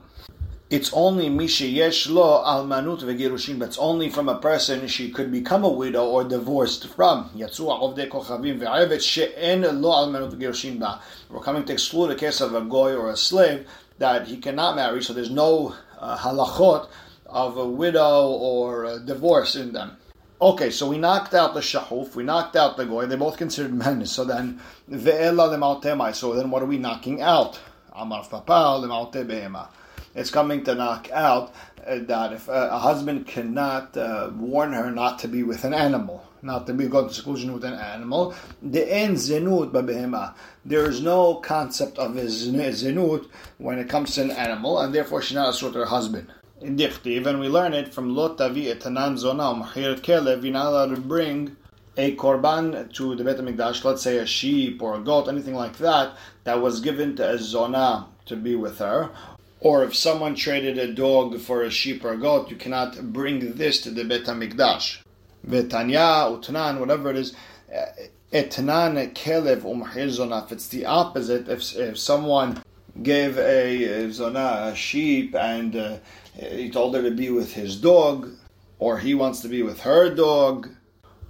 it's 0.74 0.92
only 0.92 1.28
misha 1.28 1.66
yesh 1.66 2.08
lo 2.08 2.42
almanut 2.44 3.00
v'gerushin, 3.00 3.60
but 3.60 3.68
it's 3.68 3.78
only 3.78 4.10
from 4.10 4.28
a 4.28 4.38
person 4.40 4.88
she 4.88 5.08
could 5.08 5.30
become 5.30 5.62
a 5.62 5.68
widow 5.68 6.04
or 6.04 6.24
divorced 6.24 6.88
from. 6.88 7.30
Yatzua 7.36 7.80
ovdei 7.80 8.08
kochavim 8.08 9.00
she'en 9.00 9.62
lo 9.80 10.08
v'gerushin 10.08 10.80
ba. 10.80 11.00
We're 11.30 11.38
coming 11.38 11.64
to 11.66 11.72
exclude 11.72 12.10
a 12.10 12.16
case 12.16 12.40
of 12.40 12.56
a 12.56 12.60
goy 12.60 12.92
or 12.96 13.10
a 13.10 13.16
slave 13.16 13.68
that 13.98 14.26
he 14.26 14.38
cannot 14.38 14.74
marry, 14.74 15.00
so 15.00 15.12
there's 15.12 15.30
no 15.30 15.76
uh, 16.00 16.18
halachot 16.18 16.88
of 17.26 17.56
a 17.56 17.68
widow 17.68 18.26
or 18.30 18.84
a 18.86 18.98
divorce 18.98 19.54
in 19.54 19.72
them. 19.72 19.96
Okay, 20.42 20.70
so 20.70 20.88
we 20.88 20.98
knocked 20.98 21.34
out 21.34 21.54
the 21.54 21.60
shahuf, 21.60 22.16
we 22.16 22.24
knocked 22.24 22.56
out 22.56 22.76
the 22.76 22.84
goy, 22.84 23.06
they 23.06 23.14
both 23.14 23.36
considered 23.36 23.72
men. 23.84 24.04
So 24.06 24.24
then, 24.24 24.60
ve'ela 24.90 25.56
lemautemai, 25.56 26.12
so 26.16 26.34
then 26.34 26.50
what 26.50 26.64
are 26.64 26.66
we 26.66 26.78
knocking 26.78 27.22
out? 27.22 27.60
Amar 27.92 28.24
papal 28.24 28.82
lemaute 28.82 29.24
behema 29.24 29.68
it's 30.14 30.30
coming 30.30 30.64
to 30.64 30.74
knock 30.74 31.10
out 31.12 31.54
uh, 31.86 31.98
that 32.02 32.32
if 32.32 32.48
a, 32.48 32.68
a 32.72 32.78
husband 32.78 33.26
cannot 33.26 33.96
uh, 33.96 34.30
warn 34.34 34.72
her 34.72 34.90
not 34.90 35.18
to 35.20 35.28
be 35.28 35.42
with 35.42 35.64
an 35.64 35.74
animal, 35.74 36.26
not 36.42 36.66
to 36.66 36.74
be 36.74 36.86
go 36.86 37.08
to 37.08 37.12
seclusion 37.12 37.52
with 37.52 37.64
an 37.64 37.74
animal, 37.74 38.34
the 38.62 38.90
end 38.90 39.16
babehema. 39.16 40.34
There 40.64 40.88
is 40.88 41.00
no 41.00 41.34
concept 41.36 41.98
of 41.98 42.12
zenut 42.12 43.28
when 43.58 43.78
it 43.78 43.88
comes 43.88 44.14
to 44.14 44.22
an 44.22 44.30
animal, 44.30 44.78
and 44.78 44.94
therefore 44.94 45.22
she's 45.22 45.34
not 45.34 45.50
a 45.50 45.52
sort 45.52 45.76
of 45.76 45.88
husband. 45.88 46.32
In 46.60 46.76
Dichtiv, 46.76 47.26
and 47.26 47.40
we 47.40 47.48
learn 47.48 47.74
it 47.74 47.92
from 47.92 48.14
Lot 48.14 48.38
Tavi 48.38 48.66
etanan 48.66 49.18
zona 49.18 49.42
umachir 49.42 50.00
kelev. 50.00 50.44
You're 50.44 50.52
not 50.52 50.66
allowed 50.66 50.94
to 50.94 51.00
bring 51.00 51.56
a 51.96 52.16
korban 52.16 52.92
to 52.94 53.14
the 53.14 53.24
Beit 53.24 53.36
Hamikdash, 53.36 53.84
let's 53.84 54.02
say 54.02 54.18
a 54.18 54.26
sheep 54.26 54.82
or 54.82 54.96
a 54.96 55.00
goat, 55.00 55.28
anything 55.28 55.54
like 55.54 55.76
that, 55.78 56.16
that 56.44 56.60
was 56.60 56.80
given 56.80 57.14
to 57.16 57.30
a 57.30 57.38
zona 57.38 58.06
to 58.26 58.36
be 58.36 58.56
with 58.56 58.78
her, 58.78 59.10
or 59.64 59.82
if 59.82 59.96
someone 59.96 60.34
traded 60.34 60.76
a 60.76 60.92
dog 60.92 61.40
for 61.40 61.62
a 61.62 61.70
sheep 61.70 62.04
or 62.04 62.12
a 62.12 62.18
goat, 62.18 62.50
you 62.50 62.56
cannot 62.56 63.12
bring 63.14 63.54
this 63.54 63.80
to 63.80 63.90
the 63.90 64.04
Bet 64.04 64.24
HaMikdash. 64.24 64.98
Vetanya, 65.48 66.30
Utnan, 66.30 66.78
whatever 66.78 67.08
it 67.10 67.16
is, 67.16 67.34
etnan 68.30 69.14
kelev. 69.14 70.44
If 70.44 70.52
it's 70.52 70.68
the 70.68 70.84
opposite, 70.84 71.48
if, 71.48 71.74
if 71.76 71.98
someone 71.98 72.62
gave 73.02 73.38
a, 73.38 74.10
zona, 74.10 74.70
a 74.70 74.76
sheep, 74.76 75.34
and 75.34 75.74
uh, 75.74 75.96
he 76.34 76.70
told 76.70 76.94
her 76.94 77.02
to 77.02 77.10
be 77.10 77.30
with 77.30 77.54
his 77.54 77.76
dog, 77.76 78.28
or 78.78 78.98
he 78.98 79.14
wants 79.14 79.40
to 79.40 79.48
be 79.48 79.62
with 79.62 79.80
her 79.80 80.14
dog, 80.14 80.68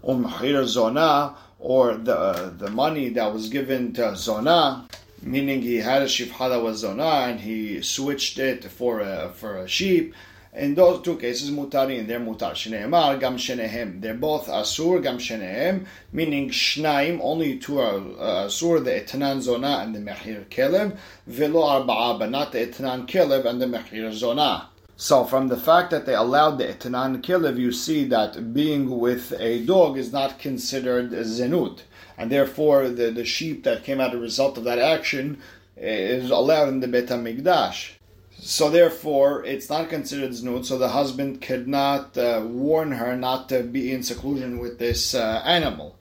umahir 0.03 0.65
zona, 0.67 1.37
or 1.61 1.95
the, 1.95 2.19
uh, 2.19 2.51
the 2.51 2.71
money 2.71 3.11
that 3.11 3.33
was 3.33 3.49
given 3.49 3.93
to 3.93 4.17
zona, 4.17 4.89
meaning 5.25 5.63
he 5.63 5.77
had 5.77 6.03
a 6.03 6.07
shifcha 6.07 6.49
that 6.51 6.63
was 6.63 6.79
zona 6.79 7.27
and 7.29 7.41
he 7.41 7.81
switched 7.81 8.39
it 8.39 8.65
for 8.65 9.01
a, 9.01 9.31
for 9.35 9.59
a 9.59 9.69
sheep. 9.69 10.15
In 10.55 10.77
those 10.77 11.03
two 11.03 11.17
cases, 11.17 11.51
mutarin, 11.51 12.07
they're 12.07 12.21
mutar. 12.21 12.53
Shneemar, 12.53 13.19
gam 13.19 13.37
shenehem. 13.37 14.01
They're 14.01 14.15
both 14.15 14.47
asur, 14.47 15.03
gam 15.03 15.19
shenehem, 15.19 15.87
meaning 16.13 16.51
shnaim, 16.51 17.19
only 17.21 17.59
two 17.59 17.81
are 17.81 17.97
uh, 17.97 18.47
asur, 18.47 18.85
the 18.85 18.93
etnan 18.93 19.41
zona 19.41 19.79
and 19.83 19.93
the 19.93 19.99
mehir 19.99 20.45
kelev, 20.47 20.97
velo 21.27 21.63
arba'a, 21.63 22.21
but 22.21 22.31
not 22.31 22.53
the 22.53 22.67
etnan 22.67 23.09
kelev 23.09 23.47
and 23.47 23.61
the 23.61 23.67
mehir 23.67 24.13
zona. 24.13 24.69
So, 24.97 25.25
from 25.25 25.49
the 25.49 25.57
fact 25.57 25.91
that 25.91 26.07
they 26.07 26.15
allowed 26.15 26.59
the 26.59 26.67
etnan 26.67 27.21
kelev, 27.21 27.59
you 27.59 27.73
see 27.73 28.05
that 28.05 28.55
being 28.55 29.01
with 29.01 29.33
a 29.41 29.65
dog 29.65 29.99
is 29.99 30.13
not 30.13 30.39
considered 30.39 31.11
zenut 31.11 31.81
and 32.17 32.31
therefore 32.31 32.89
the, 32.89 33.11
the 33.11 33.25
sheep 33.25 33.65
that 33.65 33.85
came 33.85 34.01
out 34.01 34.11
as 34.11 34.17
a 34.17 34.21
result 34.21 34.59
of 34.59 34.65
that 34.65 34.79
action 34.79 35.41
is 35.77 36.31
allowed 36.31 36.69
in 36.69 36.81
the 36.81 36.89
Bet 36.89 37.07
HaMikdash. 37.07 37.93
So 38.39 38.69
therefore, 38.69 39.45
it's 39.45 39.71
not 39.71 39.89
considered 39.89 40.31
znut, 40.33 40.67
so 40.67 40.77
the 40.77 40.89
husband 40.89 41.41
could 41.41 41.67
not 41.67 42.17
uh, 42.19 42.43
warn 42.45 42.93
her 42.93 43.17
not 43.17 43.49
to 43.49 43.63
be 43.63 43.93
in 43.93 44.03
seclusion 44.03 44.59
with 44.59 44.79
this 44.79 45.15
uh, 45.15 45.43
animal. 45.45 45.97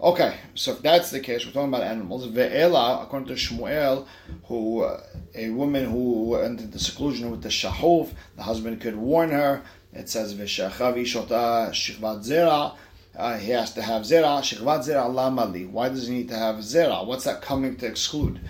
Okay, 0.00 0.36
so 0.54 0.72
if 0.72 0.82
that's 0.82 1.10
the 1.10 1.20
case, 1.20 1.46
we're 1.46 1.52
talking 1.52 1.68
about 1.68 1.82
animals. 1.82 2.26
Ve'ela, 2.28 3.02
according 3.02 3.28
to 3.28 3.34
Shmuel, 3.34 4.06
who 4.44 4.82
uh, 4.82 5.00
a 5.34 5.50
woman 5.50 5.86
who 5.86 6.34
entered 6.34 6.72
the 6.72 6.78
seclusion 6.78 7.30
with 7.30 7.42
the 7.42 7.48
shahuf, 7.48 8.12
the 8.36 8.42
husband 8.42 8.80
could 8.80 8.96
warn 8.96 9.30
her. 9.30 9.62
It 9.92 10.08
says 10.10 10.34
v'shachav 10.34 10.96
ishota 10.96 11.70
shikvat 11.70 12.26
zera 12.26 12.74
uh, 13.16 13.38
he 13.38 13.50
has 13.50 13.72
to 13.74 13.82
have 13.82 14.02
zera, 14.02 14.40
shechvat 14.40 14.80
zera 14.80 15.08
lamali. 15.08 15.68
Why 15.68 15.88
does 15.88 16.06
he 16.06 16.14
need 16.14 16.28
to 16.28 16.36
have 16.36 16.56
zera? 16.56 17.06
What's 17.06 17.24
that 17.24 17.40
coming 17.40 17.76
to 17.76 17.86
exclude? 17.86 18.40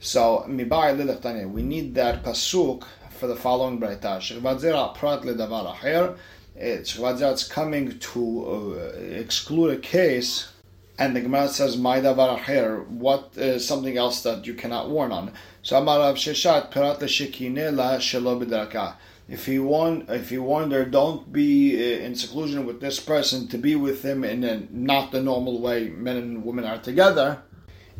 So, 0.00 0.44
mibar 0.48 1.52
we 1.52 1.62
need 1.62 1.94
that 1.94 2.22
pasuk 2.22 2.84
for 3.18 3.26
the 3.26 3.36
following 3.36 3.80
brayta. 3.80 4.18
Shechvat 4.18 4.60
zera 4.60 4.94
prat 4.94 5.22
ledavar 5.22 5.74
acher. 5.74 6.18
Shechvat 6.58 7.18
zera 7.18 7.32
is 7.32 7.44
coming 7.44 7.98
to 7.98 8.76
uh, 8.76 8.98
exclude 8.98 9.70
a 9.70 9.80
case, 9.80 10.52
and 10.98 11.16
the 11.16 11.20
Gemara 11.22 11.48
says, 11.48 11.78
"My 11.78 12.00
davar 12.00 12.38
acher." 12.38 12.86
What 12.88 13.30
is 13.36 13.66
something 13.66 13.96
else 13.96 14.22
that 14.24 14.46
you 14.46 14.54
cannot 14.54 14.90
warn 14.90 15.12
on? 15.12 15.32
So, 15.62 15.78
Amar 15.78 16.12
Sheshet 16.14 16.70
prat 16.70 17.00
leshekine 17.00 17.74
la 17.74 17.96
shelo 17.96 18.44
b'darka 18.44 18.96
if 19.32 19.46
he 19.46 19.58
warned, 19.58 20.10
if 20.10 20.30
warned 20.38 20.72
her, 20.72 20.84
don't 20.84 21.32
be 21.32 21.74
uh, 21.74 22.04
in 22.04 22.14
seclusion 22.14 22.66
with 22.66 22.82
this 22.82 23.00
person 23.00 23.48
to 23.48 23.56
be 23.56 23.74
with 23.74 24.02
him 24.04 24.24
in 24.24 24.44
a, 24.44 24.68
not 24.70 25.10
the 25.10 25.22
normal 25.22 25.58
way 25.58 25.88
men 25.88 26.18
and 26.18 26.44
women 26.44 26.66
are 26.66 26.76
together. 26.76 27.42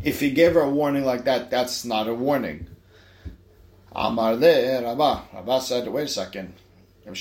If 0.05 0.21
he 0.21 0.31
gave 0.31 0.53
her 0.53 0.61
a 0.61 0.68
warning 0.68 1.07
like 1.07 1.25
that, 1.25 1.51
that's 1.51 1.87
not 1.87 2.07
a 2.07 2.12
warning. 2.12 2.66
Amar 3.92 4.35
le 4.35 4.83
Rabba. 4.83 5.23
Rabba 5.33 5.62
said, 5.62 5.88
wait 5.88 6.05
a 6.05 6.09
second. 6.09 6.53
Um, 7.07 7.14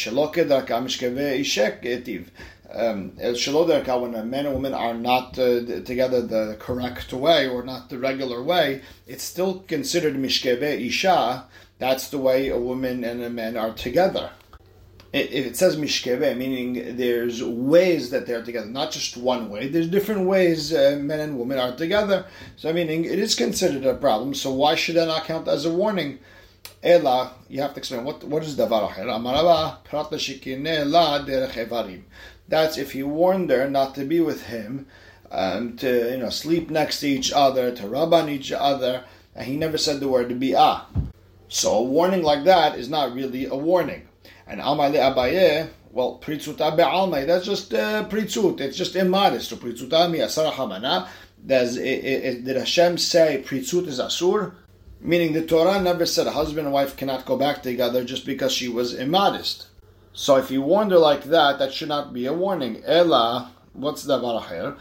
when 3.18 4.16
a 4.16 4.24
man 4.26 4.46
and 4.46 4.54
woman 4.54 4.74
are 4.74 4.94
not 4.94 5.40
uh, 5.40 5.82
together 5.84 6.22
the 6.22 6.58
correct 6.60 7.14
way 7.14 7.48
or 7.48 7.64
not 7.64 7.90
the 7.90 7.98
regular 7.98 8.44
way, 8.44 8.82
it's 9.08 9.24
still 9.24 9.60
considered 9.60 10.16
mishkeve 10.16 10.86
isha 10.86 11.46
that's 11.82 12.10
the 12.10 12.20
way 12.20 12.50
a 12.50 12.60
woman 12.60 13.04
and 13.04 13.24
a 13.24 13.30
man 13.32 13.58
are 13.58 13.74
together. 13.74 14.30
If 15.12 15.48
it 15.48 15.58
says 15.58 15.76
mishkeve, 15.78 16.38
meaning 16.38 16.96
there's 16.96 17.44
ways 17.44 18.12
that 18.12 18.28
they're 18.28 18.44
together, 18.44 18.68
not 18.68 18.92
just 18.92 19.18
one 19.18 19.50
way. 19.50 19.68
There's 19.68 19.90
different 19.90 20.28
ways 20.28 20.72
uh, 20.72 21.00
men 21.02 21.20
and 21.20 21.40
women 21.40 21.58
are 21.58 21.76
together. 21.76 22.26
So 22.56 22.72
meaning 22.72 23.06
it 23.06 23.18
is 23.18 23.34
considered 23.34 23.84
a 23.84 23.96
problem. 23.96 24.36
So 24.36 24.54
why 24.54 24.76
should 24.76 24.96
that 24.96 25.08
not 25.08 25.26
count 25.26 25.48
as 25.48 25.66
a 25.66 25.74
warning? 25.74 26.20
Ela, 26.84 27.34
you 27.50 27.62
have 27.62 27.74
to 27.74 27.80
explain 27.80 28.04
what 28.04 28.24
what 28.26 28.44
is 28.44 28.56
davar 28.56 28.88
acher. 28.88 29.08
That's 32.48 32.78
if 32.78 32.92
he 32.92 33.04
warned 33.04 33.50
her 33.50 33.70
not 33.70 33.96
to 33.96 34.06
be 34.06 34.20
with 34.20 34.44
him, 34.44 34.86
um, 35.32 35.78
to 35.78 36.12
you 36.12 36.18
know 36.18 36.30
sleep 36.30 36.70
next 36.70 37.00
to 37.00 37.08
each 37.08 37.32
other, 37.34 37.72
to 37.76 37.88
rub 37.88 38.14
on 38.14 38.30
each 38.30 38.52
other, 38.52 39.04
and 39.36 39.48
he 39.48 39.58
never 39.58 39.80
said 39.80 40.00
the 40.00 40.08
word 40.08 40.30
to 40.30 40.36
be 40.36 40.52
bi'ah. 40.52 40.86
So 41.54 41.80
a 41.80 41.84
warning 41.84 42.24
like 42.24 42.46
that 42.46 42.80
is 42.80 42.88
not 42.88 43.14
really 43.14 43.46
a 43.46 43.56
warning. 43.56 44.08
And 44.48 44.62
Amar 44.62 44.90
Abaye, 44.90 45.68
well, 45.92 46.18
pritzuta 46.24 46.78
be'almai, 46.78 47.28
that's 47.28 47.46
just 47.46 47.74
uh, 47.74 48.08
pritzut, 48.08 48.62
it's 48.62 48.78
just 48.78 48.96
immodest. 48.96 49.50
So 49.50 49.58
pritzuta 49.58 50.10
mi 50.10 50.20
asara 50.20 50.54
hamana, 50.54 51.10
does 51.46 51.76
did 51.76 52.56
Hashem 52.56 52.98
say 52.98 53.44
pritzut 53.46 53.88
is 53.88 54.00
asur? 54.00 54.54
Meaning 55.02 55.34
the 55.34 55.46
Torah 55.46 55.82
never 55.82 56.06
said 56.06 56.26
a 56.26 56.32
husband 56.32 56.68
and 56.68 56.74
wife 56.74 56.96
cannot 56.96 57.26
go 57.26 57.36
back 57.36 57.62
together 57.62 58.06
just 58.06 58.26
because 58.26 58.54
she 58.54 58.70
was 58.70 58.94
immodest. 58.94 59.68
So 60.14 60.38
if 60.38 60.52
you 60.52 60.62
warned 60.62 60.92
her 60.92 61.00
like 61.00 61.26
that, 61.26 61.60
that 61.60 61.74
should 61.74 61.90
not 61.90 62.14
be 62.14 62.28
a 62.28 62.34
warning. 62.34 62.82
Ella, 62.86 63.52
what's 63.74 64.04
the 64.04 64.18
acher? 64.18 64.78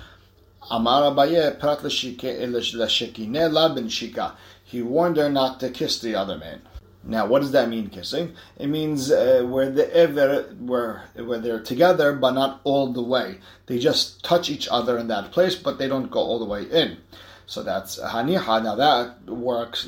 Amar 0.71 1.11
Abaye, 1.11 1.59
prat 1.59 1.83
l'shekine 1.83 3.53
la 3.53 3.75
ben 3.75 3.89
shika 3.89 4.37
he 4.71 4.83
warned 4.83 5.17
her 5.17 5.29
not 5.29 5.59
to 5.61 5.69
kiss 5.69 5.99
the 6.01 6.15
other 6.15 6.39
man. 6.39 6.63
Now, 7.03 7.27
what 7.27 7.41
does 7.41 7.51
that 7.53 7.69
mean, 7.69 7.89
kissing? 7.89 8.35
It 8.57 8.69
means 8.69 9.11
uh, 9.11 9.43
where 9.45 9.69
the 9.69 9.93
ever 9.93 10.43
where 10.61 11.05
where 11.17 11.41
they're 11.41 11.63
together, 11.63 12.13
but 12.13 12.33
not 12.33 12.61
all 12.63 12.93
the 12.93 13.03
way. 13.03 13.41
They 13.67 13.79
just 13.81 14.23
touch 14.23 14.49
each 14.49 14.69
other 14.71 14.97
in 14.97 15.09
that 15.09 15.33
place, 15.33 15.57
but 15.57 15.79
they 15.79 15.89
don't 15.89 16.11
go 16.11 16.21
all 16.21 16.39
the 16.39 16.45
way 16.45 16.65
in. 16.71 16.99
So 17.47 17.65
that's 17.65 17.99
haniha. 17.99 18.63
Now 18.63 18.77
that 18.77 19.27
works. 19.27 19.87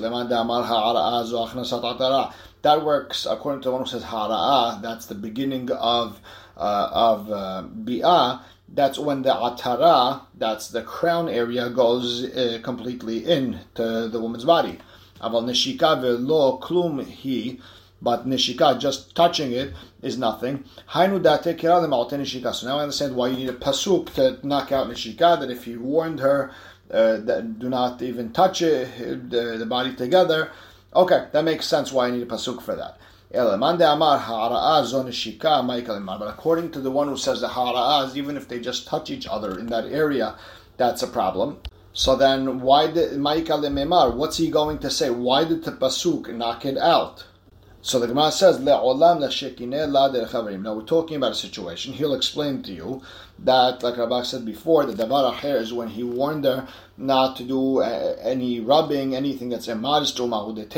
That 2.62 2.84
works 2.84 3.26
according 3.26 3.62
to 3.62 3.70
one 3.70 3.82
who 3.82 3.86
says 3.86 4.02
hara'ah. 4.02 4.82
That's 4.82 5.06
the 5.06 5.14
beginning 5.14 5.70
of 5.70 6.20
uh, 6.56 6.88
of 6.92 7.30
uh, 7.30 7.64
bi'ah. 7.84 8.40
That's 8.74 8.98
when 8.98 9.20
the 9.20 9.30
atara, 9.30 10.22
that's 10.38 10.68
the 10.68 10.82
crown 10.82 11.28
area, 11.28 11.68
goes 11.68 12.24
uh, 12.24 12.58
completely 12.62 13.30
into 13.30 14.08
the 14.08 14.18
woman's 14.18 14.44
body. 14.44 14.78
Aval 15.20 15.44
neshika 15.44 16.00
velo 16.00 16.58
klum 16.58 17.04
hi, 17.04 17.58
but 18.00 18.26
neshika, 18.26 18.80
just 18.80 19.14
touching 19.14 19.52
it, 19.52 19.74
is 20.00 20.16
nothing. 20.16 20.64
Hainu 20.90 21.22
date 21.22 21.58
neshika. 21.58 22.54
So 22.54 22.66
now 22.66 22.78
I 22.78 22.82
understand 22.82 23.14
why 23.14 23.28
you 23.28 23.36
need 23.36 23.50
a 23.50 23.52
pasuk 23.52 24.14
to 24.14 24.38
knock 24.46 24.72
out 24.72 24.88
neshika. 24.88 25.38
That 25.38 25.50
if 25.50 25.64
he 25.64 25.76
warned 25.76 26.20
her 26.20 26.50
uh, 26.90 27.18
that 27.18 27.58
do 27.58 27.68
not 27.68 28.00
even 28.00 28.32
touch 28.32 28.62
it, 28.62 29.30
the, 29.30 29.56
the 29.58 29.66
body 29.66 29.94
together. 29.94 30.50
Okay, 30.96 31.26
that 31.32 31.44
makes 31.44 31.66
sense 31.66 31.92
why 31.92 32.08
I 32.08 32.10
need 32.10 32.22
a 32.22 32.26
pasuk 32.26 32.62
for 32.62 32.74
that. 32.74 32.98
But 33.32 33.48
according 36.28 36.70
to 36.72 36.80
the 36.80 36.90
one 36.90 37.08
who 37.08 37.16
says 37.16 37.40
the 37.40 37.48
hara'az, 37.48 38.14
even 38.14 38.36
if 38.36 38.46
they 38.46 38.60
just 38.60 38.86
touch 38.86 39.10
each 39.10 39.26
other 39.26 39.58
in 39.58 39.68
that 39.68 39.86
area, 39.86 40.36
that's 40.76 41.02
a 41.02 41.06
problem. 41.06 41.58
So 41.94 42.14
then, 42.14 42.60
why 42.60 42.90
did 42.90 43.12
Ma'ika 43.12 44.14
What's 44.14 44.36
he 44.36 44.50
going 44.50 44.78
to 44.80 44.90
say? 44.90 45.08
Why 45.08 45.44
did 45.44 45.64
the 45.64 45.72
pasuk 45.72 46.34
knock 46.34 46.66
it 46.66 46.76
out? 46.76 47.24
So 47.84 47.98
the 47.98 48.06
Gemara 48.06 48.30
says, 48.30 48.60
Le'olam 48.60 49.18
la 49.18 49.28
Now 50.56 50.74
we're 50.74 50.82
talking 50.82 51.16
about 51.16 51.32
a 51.32 51.34
situation. 51.34 51.92
He'll 51.92 52.14
explain 52.14 52.62
to 52.62 52.72
you 52.72 53.02
that, 53.40 53.82
like 53.82 53.96
Rabbi 53.96 54.22
said 54.22 54.46
before, 54.46 54.86
the 54.86 54.92
davar 54.92 55.32
aher 55.32 55.56
is 55.56 55.72
when 55.72 55.88
he 55.88 56.04
warned 56.04 56.44
her 56.44 56.68
not 56.96 57.34
to 57.38 57.42
do 57.42 57.80
uh, 57.80 58.14
any 58.20 58.60
rubbing, 58.60 59.16
anything 59.16 59.48
that's 59.48 59.66
immodest. 59.66 60.20
I 60.20 60.24
would 60.24 60.58
have 60.58 60.70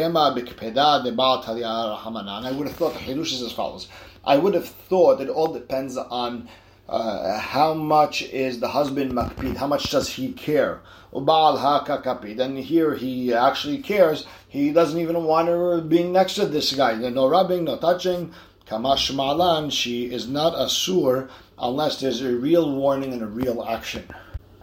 thought 2.76 2.94
the 2.94 3.00
Hidush 3.00 3.32
is 3.34 3.42
as 3.42 3.52
follows. 3.52 3.86
I 4.24 4.38
would 4.38 4.54
have 4.54 4.66
thought 4.66 5.20
it 5.20 5.28
all 5.28 5.52
depends 5.52 5.98
on 5.98 6.48
uh, 6.88 7.38
how 7.38 7.72
much 7.74 8.22
is 8.22 8.60
the 8.60 8.68
husband 8.68 9.12
makpid? 9.12 9.56
How 9.56 9.66
much 9.66 9.90
does 9.90 10.08
he 10.08 10.32
care? 10.32 10.80
And 11.12 12.58
here 12.58 12.94
he 12.94 13.32
actually 13.32 13.78
cares. 13.78 14.26
He 14.48 14.72
doesn't 14.72 15.00
even 15.00 15.24
want 15.24 15.48
her 15.48 15.80
being 15.80 16.12
next 16.12 16.34
to 16.34 16.46
this 16.46 16.74
guy. 16.74 16.94
No 16.96 17.28
rubbing, 17.28 17.64
no 17.64 17.76
touching. 17.78 18.32
Kamash 18.66 19.14
malan. 19.14 19.70
She 19.70 20.12
is 20.12 20.28
not 20.28 20.60
a 20.60 20.68
sur 20.68 21.28
unless 21.58 22.00
there's 22.00 22.20
a 22.20 22.32
real 22.36 22.74
warning 22.74 23.12
and 23.12 23.22
a 23.22 23.26
real 23.26 23.62
action. 23.62 24.04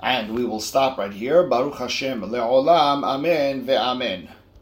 And 0.04 0.36
we 0.36 0.44
will 0.44 0.60
stop 0.60 0.98
right 0.98 1.14
here. 1.14 1.44
Baruch 1.48 1.76
Hashem 1.76 2.22
le'olam. 2.22 3.04
Amen 3.04 3.66
ve'amen. 3.66 4.28